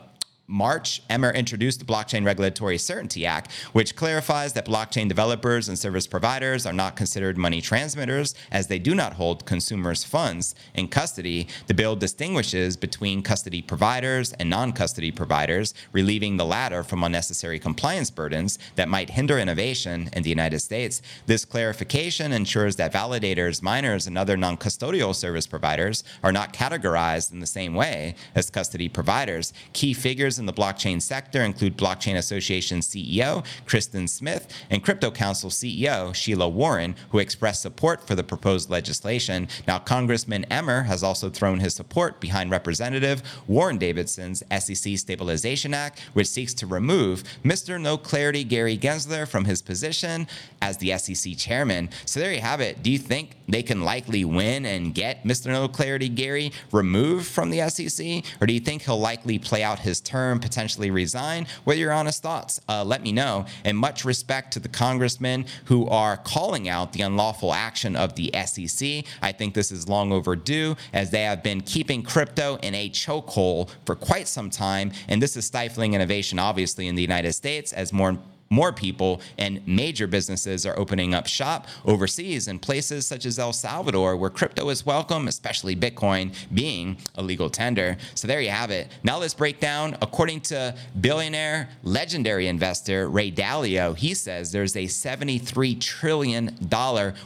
March, 0.50 1.02
Emmer 1.10 1.30
introduced 1.30 1.78
the 1.78 1.84
Blockchain 1.84 2.24
Regulatory 2.24 2.78
Certainty 2.78 3.26
Act, 3.26 3.52
which 3.72 3.94
clarifies 3.94 4.54
that 4.54 4.64
blockchain 4.64 5.06
developers 5.06 5.68
and 5.68 5.78
service 5.78 6.06
providers 6.06 6.64
are 6.64 6.72
not 6.72 6.96
considered 6.96 7.36
money 7.36 7.60
transmitters 7.60 8.34
as 8.50 8.66
they 8.66 8.78
do 8.78 8.94
not 8.94 9.12
hold 9.12 9.44
consumers' 9.44 10.04
funds 10.04 10.54
in 10.72 10.88
custody. 10.88 11.48
The 11.66 11.74
bill 11.74 11.96
distinguishes 11.96 12.78
between 12.78 13.22
custody 13.22 13.60
providers 13.60 14.32
and 14.38 14.48
non 14.48 14.72
custody 14.72 15.10
providers, 15.10 15.74
relieving 15.92 16.38
the 16.38 16.46
latter 16.46 16.82
from 16.82 17.04
unnecessary 17.04 17.58
compliance 17.58 18.10
burdens 18.10 18.58
that 18.76 18.88
might 18.88 19.10
hinder 19.10 19.38
innovation 19.38 20.08
in 20.14 20.22
the 20.22 20.30
United 20.30 20.60
States. 20.60 21.02
This 21.26 21.44
clarification 21.44 22.32
ensures 22.32 22.76
that 22.76 22.94
validators, 22.94 23.62
miners, 23.62 24.06
and 24.06 24.16
other 24.16 24.38
non 24.38 24.56
custodial 24.56 25.14
service 25.14 25.46
providers 25.46 26.04
are 26.24 26.32
not 26.32 26.54
categorized 26.54 27.32
in 27.32 27.40
the 27.40 27.46
same 27.46 27.74
way 27.74 28.14
as 28.34 28.48
custody 28.48 28.88
providers. 28.88 29.52
Key 29.74 29.92
figures 29.92 30.37
in 30.38 30.46
the 30.46 30.52
blockchain 30.52 31.00
sector 31.00 31.42
include 31.42 31.76
Blockchain 31.76 32.16
Association 32.16 32.80
CEO 32.80 33.44
Kristen 33.66 34.08
Smith 34.08 34.52
and 34.70 34.84
Crypto 34.84 35.10
Council 35.10 35.50
CEO 35.50 36.14
Sheila 36.14 36.48
Warren, 36.48 36.96
who 37.10 37.18
expressed 37.18 37.62
support 37.62 38.06
for 38.06 38.14
the 38.14 38.24
proposed 38.24 38.70
legislation. 38.70 39.48
Now, 39.66 39.78
Congressman 39.78 40.44
Emmer 40.44 40.82
has 40.82 41.02
also 41.02 41.30
thrown 41.30 41.60
his 41.60 41.74
support 41.74 42.20
behind 42.20 42.50
Representative 42.50 43.22
Warren 43.46 43.78
Davidson's 43.78 44.42
SEC 44.50 44.98
Stabilization 44.98 45.74
Act, 45.74 46.00
which 46.12 46.28
seeks 46.28 46.54
to 46.54 46.66
remove 46.66 47.24
Mr. 47.44 47.80
No 47.80 47.96
Clarity 47.96 48.44
Gary 48.44 48.76
Gensler 48.76 49.26
from 49.26 49.44
his 49.44 49.62
position 49.62 50.26
as 50.60 50.76
the 50.78 50.96
SEC 50.98 51.36
chairman. 51.36 51.88
So 52.04 52.20
there 52.20 52.32
you 52.32 52.40
have 52.40 52.60
it. 52.60 52.82
Do 52.82 52.90
you 52.90 52.98
think 52.98 53.36
they 53.48 53.62
can 53.62 53.82
likely 53.82 54.24
win 54.24 54.66
and 54.66 54.94
get 54.94 55.24
Mr. 55.24 55.46
No 55.46 55.68
Clarity 55.68 56.08
Gary 56.08 56.52
removed 56.72 57.26
from 57.26 57.50
the 57.50 57.68
SEC? 57.68 58.24
Or 58.40 58.46
do 58.46 58.52
you 58.52 58.60
think 58.60 58.82
he'll 58.82 59.00
likely 59.00 59.38
play 59.38 59.62
out 59.62 59.78
his 59.78 60.00
term? 60.00 60.27
Term, 60.28 60.38
potentially 60.38 60.90
resign? 60.90 61.46
What 61.64 61.76
are 61.76 61.80
your 61.80 61.92
honest 61.92 62.22
thoughts? 62.22 62.60
Uh, 62.68 62.84
let 62.84 63.02
me 63.02 63.12
know. 63.12 63.46
And 63.64 63.76
much 63.76 64.04
respect 64.04 64.52
to 64.52 64.60
the 64.60 64.68
congressmen 64.68 65.46
who 65.66 65.88
are 65.88 66.16
calling 66.16 66.68
out 66.68 66.92
the 66.92 67.02
unlawful 67.02 67.54
action 67.54 67.96
of 67.96 68.14
the 68.14 68.30
SEC. 68.46 69.04
I 69.22 69.32
think 69.32 69.54
this 69.54 69.72
is 69.72 69.88
long 69.88 70.12
overdue 70.12 70.76
as 70.92 71.10
they 71.10 71.22
have 71.22 71.42
been 71.42 71.60
keeping 71.62 72.02
crypto 72.02 72.56
in 72.56 72.74
a 72.74 72.90
chokehold 72.90 73.70
for 73.86 73.94
quite 73.94 74.28
some 74.28 74.50
time. 74.50 74.92
And 75.08 75.22
this 75.22 75.36
is 75.36 75.46
stifling 75.46 75.94
innovation, 75.94 76.38
obviously, 76.38 76.88
in 76.88 76.94
the 76.94 77.02
United 77.02 77.32
States 77.32 77.72
as 77.72 77.92
more 77.92 78.18
more 78.50 78.72
people 78.72 79.20
and 79.36 79.66
major 79.66 80.06
businesses 80.06 80.64
are 80.66 80.78
opening 80.78 81.14
up 81.14 81.26
shop 81.26 81.66
overseas 81.84 82.48
in 82.48 82.58
places 82.58 83.06
such 83.06 83.26
as 83.26 83.38
El 83.38 83.52
Salvador, 83.52 84.16
where 84.16 84.30
crypto 84.30 84.68
is 84.68 84.86
welcome, 84.86 85.28
especially 85.28 85.76
Bitcoin 85.76 86.34
being 86.52 86.96
a 87.16 87.22
legal 87.22 87.50
tender. 87.50 87.96
So 88.14 88.26
there 88.26 88.40
you 88.40 88.50
have 88.50 88.70
it. 88.70 88.88
Now 89.02 89.18
let's 89.18 89.34
break 89.34 89.60
down. 89.60 89.96
According 90.00 90.42
to 90.42 90.74
billionaire, 91.00 91.68
legendary 91.82 92.46
investor 92.46 93.08
Ray 93.08 93.30
Dalio, 93.30 93.96
he 93.96 94.14
says 94.14 94.52
there's 94.52 94.76
a 94.76 94.84
$73 94.84 95.80
trillion 95.80 96.56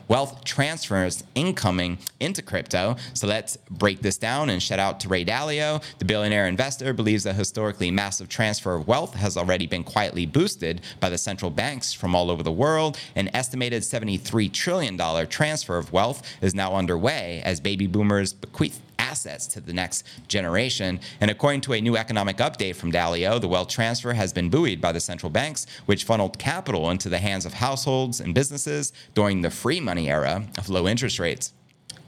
wealth 0.08 0.44
transfers 0.44 1.24
incoming 1.34 1.98
into 2.20 2.42
crypto. 2.42 2.96
So 3.14 3.26
let's 3.26 3.56
break 3.70 4.02
this 4.02 4.16
down 4.16 4.50
and 4.50 4.62
shout 4.62 4.78
out 4.78 5.00
to 5.00 5.08
Ray 5.08 5.24
Dalio. 5.24 5.82
The 5.98 6.04
billionaire 6.04 6.46
investor 6.46 6.92
believes 6.92 7.26
a 7.26 7.32
historically 7.32 7.90
massive 7.90 8.28
transfer 8.28 8.74
of 8.74 8.88
wealth 8.88 9.14
has 9.14 9.36
already 9.36 9.66
been 9.66 9.84
quietly 9.84 10.26
boosted 10.26 10.80
by 11.00 11.08
the 11.12 11.18
central 11.18 11.50
banks 11.50 11.92
from 11.92 12.16
all 12.16 12.30
over 12.30 12.42
the 12.42 12.50
world. 12.50 12.98
An 13.14 13.30
estimated 13.34 13.82
$73 13.82 14.50
trillion 14.52 14.98
transfer 15.28 15.78
of 15.78 15.92
wealth 15.92 16.22
is 16.40 16.54
now 16.54 16.74
underway 16.74 17.40
as 17.44 17.60
baby 17.60 17.86
boomers 17.86 18.32
bequeath 18.32 18.80
assets 18.98 19.46
to 19.46 19.60
the 19.60 19.72
next 19.72 20.06
generation. 20.26 20.98
And 21.20 21.30
according 21.30 21.60
to 21.62 21.74
a 21.74 21.80
new 21.80 21.96
economic 21.96 22.38
update 22.38 22.76
from 22.76 22.90
Dalio, 22.90 23.40
the 23.40 23.48
wealth 23.48 23.68
transfer 23.68 24.14
has 24.14 24.32
been 24.32 24.48
buoyed 24.48 24.80
by 24.80 24.92
the 24.92 25.00
central 25.00 25.30
banks, 25.30 25.66
which 25.86 26.04
funneled 26.04 26.38
capital 26.38 26.90
into 26.90 27.08
the 27.08 27.18
hands 27.18 27.44
of 27.44 27.52
households 27.54 28.20
and 28.20 28.34
businesses 28.34 28.92
during 29.14 29.42
the 29.42 29.50
free 29.50 29.80
money 29.80 30.08
era 30.08 30.44
of 30.56 30.70
low 30.70 30.88
interest 30.88 31.18
rates. 31.18 31.52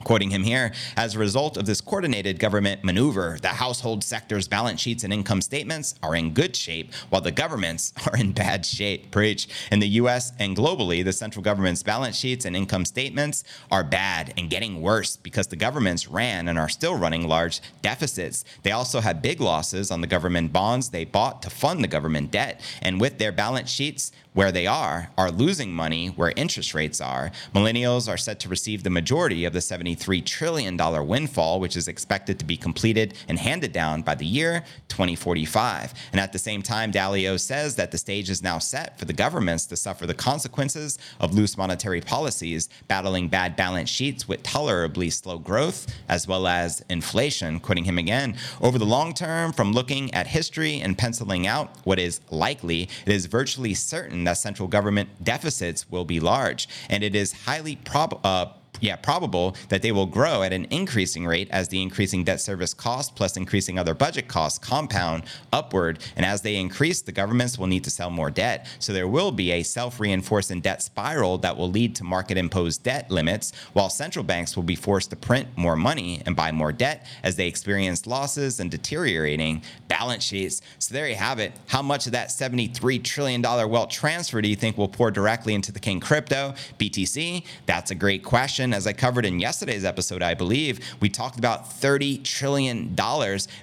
Quoting 0.05 0.29
him 0.29 0.43
here, 0.43 0.71
as 0.95 1.15
a 1.15 1.19
result 1.19 1.57
of 1.57 1.65
this 1.65 1.81
coordinated 1.81 2.37
government 2.37 2.83
maneuver, 2.83 3.39
the 3.41 3.47
household 3.47 4.03
sector's 4.03 4.47
balance 4.47 4.79
sheets 4.79 5.03
and 5.03 5.11
income 5.11 5.41
statements 5.41 5.95
are 6.03 6.15
in 6.15 6.31
good 6.31 6.55
shape, 6.55 6.93
while 7.09 7.21
the 7.21 7.31
government's 7.31 7.91
are 8.07 8.15
in 8.15 8.31
bad 8.31 8.67
shape. 8.67 9.09
Preach. 9.09 9.47
In 9.71 9.79
the 9.79 9.87
US 9.87 10.31
and 10.37 10.55
globally, 10.55 11.03
the 11.03 11.11
central 11.11 11.41
government's 11.41 11.81
balance 11.81 12.15
sheets 12.15 12.45
and 12.45 12.55
income 12.55 12.85
statements 12.85 13.43
are 13.71 13.83
bad 13.83 14.31
and 14.37 14.47
getting 14.47 14.79
worse 14.79 15.17
because 15.17 15.47
the 15.47 15.55
governments 15.55 16.07
ran 16.07 16.47
and 16.47 16.59
are 16.59 16.69
still 16.69 16.95
running 16.95 17.27
large 17.27 17.59
deficits. 17.81 18.45
They 18.61 18.71
also 18.71 18.99
had 18.99 19.23
big 19.23 19.41
losses 19.41 19.89
on 19.89 20.01
the 20.01 20.07
government 20.07 20.53
bonds 20.53 20.89
they 20.89 21.05
bought 21.05 21.41
to 21.41 21.49
fund 21.49 21.83
the 21.83 21.87
government 21.87 22.29
debt. 22.29 22.61
And 22.83 23.01
with 23.01 23.17
their 23.17 23.31
balance 23.31 23.71
sheets 23.71 24.11
where 24.35 24.51
they 24.51 24.67
are, 24.67 25.09
are 25.17 25.31
losing 25.31 25.73
money 25.73 26.07
where 26.07 26.33
interest 26.35 26.73
rates 26.75 27.01
are. 27.01 27.31
Millennials 27.55 28.07
are 28.07 28.17
set 28.17 28.39
to 28.41 28.49
receive 28.49 28.83
the 28.83 28.89
majority 28.89 29.45
of 29.45 29.53
the 29.53 29.59
$73 29.59 30.23
trillion 30.25 30.77
windfall, 31.07 31.59
which 31.59 31.75
is 31.75 31.87
expected 31.87 32.37
to 32.37 32.45
be 32.45 32.57
completed 32.57 33.15
and 33.27 33.39
handed 33.39 33.71
down 33.71 34.01
by 34.01 34.13
the 34.13 34.25
year 34.25 34.63
2045. 34.89 35.93
And 36.11 36.19
at 36.19 36.33
the 36.33 36.37
same 36.37 36.61
time, 36.61 36.91
Dalio 36.91 37.39
says 37.39 37.75
that 37.77 37.91
the 37.91 37.97
stage 37.97 38.29
is 38.29 38.43
now 38.43 38.59
set 38.59 38.99
for 38.99 39.05
the 39.05 39.13
governments 39.13 39.65
to 39.67 39.77
suffer 39.77 40.05
the 40.05 40.13
consequences 40.13 40.99
of 41.21 41.33
loose 41.33 41.57
monetary 41.57 42.01
policies, 42.01 42.67
battling 42.89 43.29
bad 43.29 43.55
balance 43.55 43.89
sheets 43.89 44.27
with 44.27 44.43
tolerably 44.43 45.09
slow 45.09 45.39
growth, 45.39 45.87
as 46.09 46.27
well 46.27 46.45
as 46.45 46.83
inflation. 46.89 47.59
Quoting 47.61 47.85
him 47.85 47.97
again, 47.97 48.35
over 48.59 48.77
the 48.77 48.85
long 48.85 49.13
term, 49.13 49.53
from 49.53 49.71
looking 49.71 50.13
at 50.13 50.27
history 50.27 50.81
and 50.81 50.97
penciling 50.97 51.47
out 51.47 51.73
what 51.85 51.99
is 51.99 52.19
likely, 52.29 52.89
it 53.05 53.13
is 53.13 53.27
virtually 53.27 53.73
certain 53.73 54.24
that 54.25 54.37
central 54.37 54.67
government 54.67 55.09
deficits 55.23 55.89
will 55.89 56.05
be 56.05 56.19
large, 56.19 56.67
and 56.89 57.03
it 57.03 57.15
is 57.15 57.33
highly 57.45 57.75
prob- 57.77 58.19
Uh, 58.25 58.47
yeah, 58.79 58.95
probable 58.95 59.55
that 59.69 59.81
they 59.81 59.91
will 59.91 60.05
grow 60.05 60.43
at 60.43 60.53
an 60.53 60.65
increasing 60.69 61.25
rate 61.25 61.49
as 61.51 61.67
the 61.69 61.81
increasing 61.81 62.23
debt 62.23 62.41
service 62.41 62.73
cost 62.73 63.15
plus 63.15 63.37
increasing 63.37 63.79
other 63.79 63.93
budget 63.93 64.27
costs 64.27 64.59
compound 64.59 65.23
upward. 65.51 65.99
And 66.15 66.25
as 66.25 66.41
they 66.41 66.55
increase, 66.55 67.01
the 67.01 67.11
governments 67.11 67.57
will 67.57 67.67
need 67.67 67.83
to 67.83 67.89
sell 67.89 68.09
more 68.09 68.31
debt. 68.31 68.67
So 68.79 68.93
there 68.93 69.07
will 69.07 69.31
be 69.31 69.51
a 69.51 69.63
self 69.63 69.99
reinforcing 69.99 70.61
debt 70.61 70.81
spiral 70.81 71.37
that 71.39 71.57
will 71.57 71.69
lead 71.69 71.95
to 71.97 72.03
market 72.03 72.37
imposed 72.37 72.83
debt 72.83 73.09
limits, 73.09 73.51
while 73.73 73.89
central 73.89 74.23
banks 74.23 74.55
will 74.55 74.63
be 74.63 74.75
forced 74.75 75.09
to 75.11 75.15
print 75.15 75.47
more 75.55 75.75
money 75.75 76.21
and 76.25 76.35
buy 76.35 76.51
more 76.51 76.71
debt 76.71 77.05
as 77.23 77.35
they 77.35 77.47
experience 77.47 78.05
losses 78.07 78.59
and 78.59 78.71
deteriorating 78.71 79.61
balance 79.87 80.23
sheets. 80.23 80.61
So 80.79 80.93
there 80.93 81.07
you 81.07 81.15
have 81.15 81.39
it. 81.39 81.53
How 81.67 81.81
much 81.81 82.05
of 82.05 82.11
that 82.13 82.29
$73 82.29 83.03
trillion 83.03 83.41
wealth 83.41 83.89
transfer 83.89 84.41
do 84.41 84.49
you 84.49 84.55
think 84.55 84.77
will 84.77 84.87
pour 84.87 85.11
directly 85.11 85.53
into 85.53 85.71
the 85.71 85.79
King 85.79 85.99
crypto, 85.99 86.53
BTC? 86.79 87.45
That's 87.65 87.91
a 87.91 87.95
great 87.95 88.23
question 88.23 88.64
as 88.73 88.87
I 88.87 88.93
covered 88.93 89.25
in 89.25 89.39
yesterday's 89.39 89.85
episode, 89.85 90.21
I 90.21 90.33
believe, 90.33 90.79
we 90.99 91.09
talked 91.09 91.37
about 91.37 91.69
$30 91.69 92.23
trillion 92.23 92.95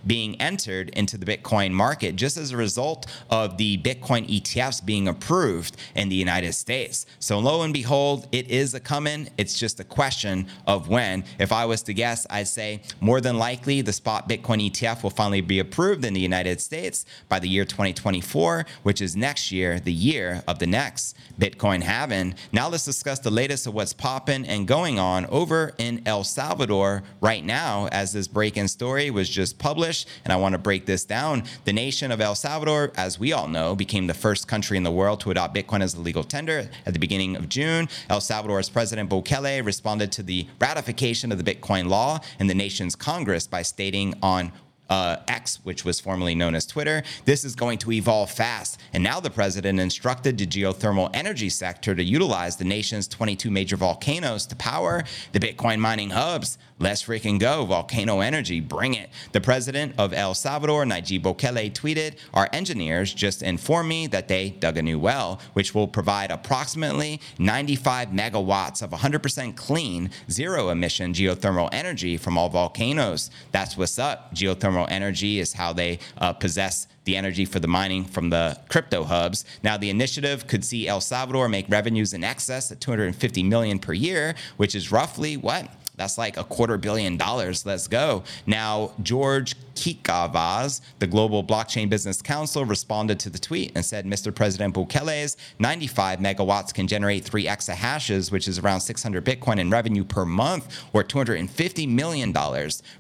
being 0.06 0.40
entered 0.40 0.90
into 0.90 1.16
the 1.16 1.26
Bitcoin 1.26 1.73
market 1.73 2.16
just 2.16 2.37
as 2.37 2.52
a 2.52 2.56
result 2.56 3.06
of 3.30 3.56
the 3.56 3.78
Bitcoin 3.78 4.28
ETFs 4.28 4.85
being 4.85 5.09
approved 5.09 5.76
in 5.94 6.09
the 6.09 6.16
United 6.16 6.52
States. 6.52 7.06
So, 7.18 7.38
lo 7.38 7.62
and 7.62 7.73
behold, 7.73 8.28
it 8.32 8.50
is 8.50 8.75
a 8.75 8.80
coming. 8.80 9.28
It's 9.38 9.59
just 9.59 9.80
a 9.80 9.85
question 9.85 10.47
of 10.66 10.88
when. 10.88 11.25
If 11.38 11.52
I 11.52 11.64
was 11.64 11.82
to 11.85 11.94
guess, 11.94 12.26
I'd 12.30 12.49
say 12.49 12.82
more 13.00 13.21
than 13.21 13.38
likely 13.38 13.80
the 13.80 13.92
spot 13.92 14.28
Bitcoin 14.28 14.71
ETF 14.71 15.02
will 15.02 15.11
finally 15.11 15.40
be 15.40 15.59
approved 15.59 16.04
in 16.04 16.14
the 16.14 16.21
United 16.21 16.61
States 16.61 17.04
by 17.28 17.38
the 17.38 17.49
year 17.49 17.64
2024, 17.64 18.66
which 18.82 19.00
is 19.00 19.16
next 19.16 19.52
year, 19.52 19.80
the 19.80 19.92
year 19.92 20.42
of 20.47 20.59
the 20.59 20.66
next 20.66 21.16
Bitcoin 21.38 21.82
halving. 21.82 22.34
Now, 22.52 22.69
let's 22.69 22.84
discuss 22.84 23.19
the 23.19 23.30
latest 23.30 23.67
of 23.67 23.75
what's 23.75 23.93
popping 23.93 24.47
and 24.47 24.67
going 24.67 24.92
going 24.93 24.99
on 24.99 25.26
over 25.26 25.73
in 25.78 26.02
El 26.05 26.23
Salvador 26.23 27.02
right 27.23 27.43
now 27.43 27.89
as 27.93 28.13
this 28.13 28.28
break 28.28 28.59
in 28.59 28.69
story 28.69 29.11
was 29.11 29.28
just 29.28 29.59
published. 29.59 30.07
And 30.25 30.33
I 30.33 30.37
want 30.37 30.52
to 30.52 30.59
break 30.59 30.85
this 30.85 31.05
down. 31.05 31.45
The 31.65 31.73
nation 31.73 32.11
of 32.13 32.21
El 32.21 32.35
Salvador, 32.35 32.93
as 32.97 33.19
we 33.19 33.33
all 33.33 33.49
know, 33.49 33.75
became 33.75 34.07
the 34.07 34.15
first 34.15 34.49
country 34.49 34.76
in 34.76 34.83
the 34.83 34.91
world 34.91 35.21
to 35.21 35.31
adopt 35.31 35.55
Bitcoin 35.55 35.81
as 35.81 35.95
a 35.95 36.00
legal 36.00 36.25
tender 36.25 36.69
at 36.85 36.93
the 36.93 36.99
beginning 36.99 37.37
of 37.37 37.49
June. 37.49 37.89
El 38.11 38.21
Salvador's 38.21 38.69
President 38.69 39.09
Bukele 39.09 39.65
responded 39.65 40.13
to 40.13 40.23
the 40.23 40.47
ratification 40.61 41.33
of 41.33 41.43
the 41.43 41.55
Bitcoin 41.55 41.89
law 41.89 42.21
in 42.39 42.47
the 42.47 42.55
nation's 42.55 42.95
Congress 42.95 43.47
by 43.47 43.63
stating 43.63 44.15
on 44.23 44.52
uh, 44.93 45.17
X, 45.26 45.59
which 45.63 45.87
was 45.87 45.99
formerly 45.99 46.35
known 46.35 46.55
as 46.55 46.67
Twitter. 46.67 47.02
This 47.25 47.45
is 47.45 47.55
going 47.55 47.78
to 47.78 47.93
evolve 47.93 48.31
fast. 48.31 48.78
And 48.93 49.02
now 49.02 49.21
the 49.21 49.31
president 49.31 49.81
instructed 49.81 50.37
the 50.37 50.47
geothermal 50.47 51.09
energy 51.15 51.49
sector 51.49 51.95
to 51.95 52.05
utilize 52.05 52.57
the 52.57 52.67
nation's 52.67 53.09
22 53.09 53.50
major 53.50 53.76
volcanoes 53.76 54.45
to 54.47 54.57
power 54.57 55.02
the 55.33 55.41
Bitcoin 55.41 55.78
mining 55.78 56.11
hubs. 56.11 56.59
Let's 56.82 57.04
freaking 57.04 57.38
go. 57.38 57.64
Volcano 57.64 58.18
energy, 58.18 58.58
bring 58.58 58.95
it. 58.95 59.08
The 59.30 59.40
president 59.40 59.95
of 59.99 60.12
El 60.12 60.34
Salvador, 60.34 60.84
Nayib 60.84 61.23
Bukele, 61.23 61.73
tweeted 61.73 62.16
Our 62.34 62.49
engineers 62.52 63.14
just 63.14 63.40
informed 63.40 63.88
me 63.88 64.08
that 64.08 64.26
they 64.26 64.50
dug 64.50 64.76
a 64.76 64.82
new 64.82 64.99
well, 64.99 65.40
which 65.52 65.76
will 65.76 65.86
provide 65.86 66.32
approximately 66.32 67.21
95 67.38 68.08
megawatts 68.08 68.82
of 68.82 68.90
100% 68.90 69.54
clean, 69.54 70.10
zero 70.28 70.71
emission 70.71 71.12
geothermal 71.12 71.68
energy 71.71 72.16
from 72.16 72.36
all 72.36 72.49
volcanoes. 72.49 73.30
That's 73.52 73.76
what's 73.76 74.00
up. 74.00 74.34
Geothermal 74.34 74.90
energy 74.90 75.38
is 75.38 75.52
how 75.52 75.73
they 75.73 76.00
uh, 76.18 76.32
possess 76.32 76.88
the 77.04 77.16
energy 77.16 77.45
for 77.45 77.60
the 77.60 77.68
mining 77.68 78.04
from 78.04 78.30
the 78.30 78.58
crypto 78.68 79.04
hubs. 79.04 79.45
Now, 79.62 79.76
the 79.76 79.90
initiative 79.90 80.49
could 80.49 80.64
see 80.64 80.88
El 80.88 81.00
Salvador 81.00 81.49
make 81.49 81.68
revenues 81.68 82.12
in 82.12 82.25
excess 82.25 82.73
of 82.73 82.80
250 82.80 83.45
million 83.45 83.78
per 83.78 83.92
year, 83.92 84.34
which 84.56 84.75
is 84.75 84.90
roughly 84.90 85.36
what 85.36 85.68
that's 85.97 86.17
like 86.17 86.37
a 86.37 86.45
quarter 86.45 86.78
billion 86.78 87.17
dollars. 87.17 87.67
Let's 87.67 87.87
go. 87.87 88.25
Now, 88.47 88.93
George 89.02 89.55
Kikvadze, 89.75 90.81
the 90.99 91.07
Global 91.07 91.45
Blockchain 91.45 91.89
Business 91.91 92.23
Council, 92.23 92.65
responded 92.65 93.19
to 93.21 93.31
the 93.31 93.39
tweet 93.39 93.73
and 93.75 93.85
said 93.85 94.07
Mr. 94.07 94.35
President 94.35 94.75
Bukele's 94.75 95.37
95 95.59 96.19
megawatts 96.19 96.73
can 96.73 96.87
generate 96.87 97.25
three 97.25 97.45
exahashes, 97.45 98.31
which 98.31 98.49
is 98.49 98.59
around 98.59 98.81
600 98.81 99.25
Bitcoin 99.25 99.59
in 99.59 99.71
revenue 99.71 100.05
per 100.05 100.25
month 100.25 100.83
or 100.93 101.05
$250 101.05 101.89
million 101.89 102.33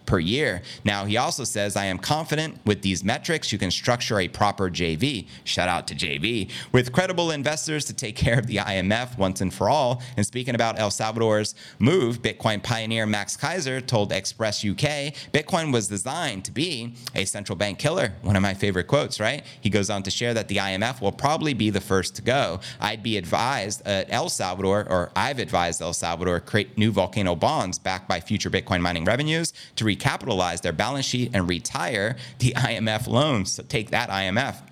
per 0.06 0.18
year. 0.18 0.62
Now, 0.84 1.04
he 1.04 1.16
also 1.16 1.44
says, 1.44 1.76
I 1.76 1.86
am 1.86 1.98
confident 1.98 2.58
with 2.66 2.82
these 2.82 3.02
metrics, 3.04 3.52
you 3.52 3.58
can 3.58 3.70
structure 3.70 4.18
a 4.18 4.28
proper 4.28 4.70
JV. 4.70 5.26
Shout 5.44 5.68
out 5.68 5.86
to 5.88 5.94
JV 5.94 6.50
with 6.72 6.92
credible 6.92 7.30
investors 7.30 7.84
to 7.86 7.94
take 7.94 8.16
care 8.16 8.38
of 8.38 8.46
the 8.46 8.56
IMF 8.56 9.16
once 9.18 9.40
and 9.40 9.52
for 9.52 9.68
all. 9.68 10.02
And 10.16 10.26
speaking 10.26 10.54
about 10.54 10.78
El 10.78 10.90
Salvador's 10.90 11.54
move, 11.78 12.22
Bitcoin 12.22 12.62
pioneer 12.62 12.81
Max 13.06 13.36
Keiser 13.36 13.84
told 13.84 14.12
Express 14.12 14.64
UK 14.64 15.14
Bitcoin 15.32 15.72
was 15.72 15.88
designed 15.88 16.44
to 16.44 16.52
be 16.52 16.94
a 17.14 17.24
central 17.24 17.56
bank 17.56 17.78
killer. 17.78 18.12
One 18.22 18.36
of 18.36 18.42
my 18.42 18.54
favorite 18.54 18.86
quotes, 18.86 19.20
right? 19.20 19.44
He 19.60 19.70
goes 19.70 19.90
on 19.90 20.02
to 20.02 20.10
share 20.10 20.34
that 20.34 20.48
the 20.48 20.56
IMF 20.56 21.00
will 21.00 21.12
probably 21.12 21.54
be 21.54 21.70
the 21.70 21.80
first 21.80 22.16
to 22.16 22.22
go. 22.22 22.60
I'd 22.80 23.02
be 23.02 23.16
advised 23.16 23.86
at 23.86 24.12
El 24.12 24.28
Salvador, 24.28 24.86
or 24.88 25.10
I've 25.14 25.38
advised 25.38 25.80
El 25.80 25.92
Salvador, 25.92 26.40
create 26.40 26.76
new 26.76 26.90
volcano 26.90 27.34
bonds 27.34 27.78
backed 27.78 28.08
by 28.08 28.20
future 28.20 28.50
Bitcoin 28.50 28.80
mining 28.80 29.04
revenues 29.04 29.52
to 29.76 29.84
recapitalize 29.84 30.62
their 30.62 30.72
balance 30.72 31.06
sheet 31.06 31.30
and 31.34 31.48
retire 31.48 32.16
the 32.38 32.52
IMF 32.56 33.06
loans. 33.06 33.52
So 33.52 33.62
take 33.62 33.90
that 33.90 34.08
IMF. 34.08 34.71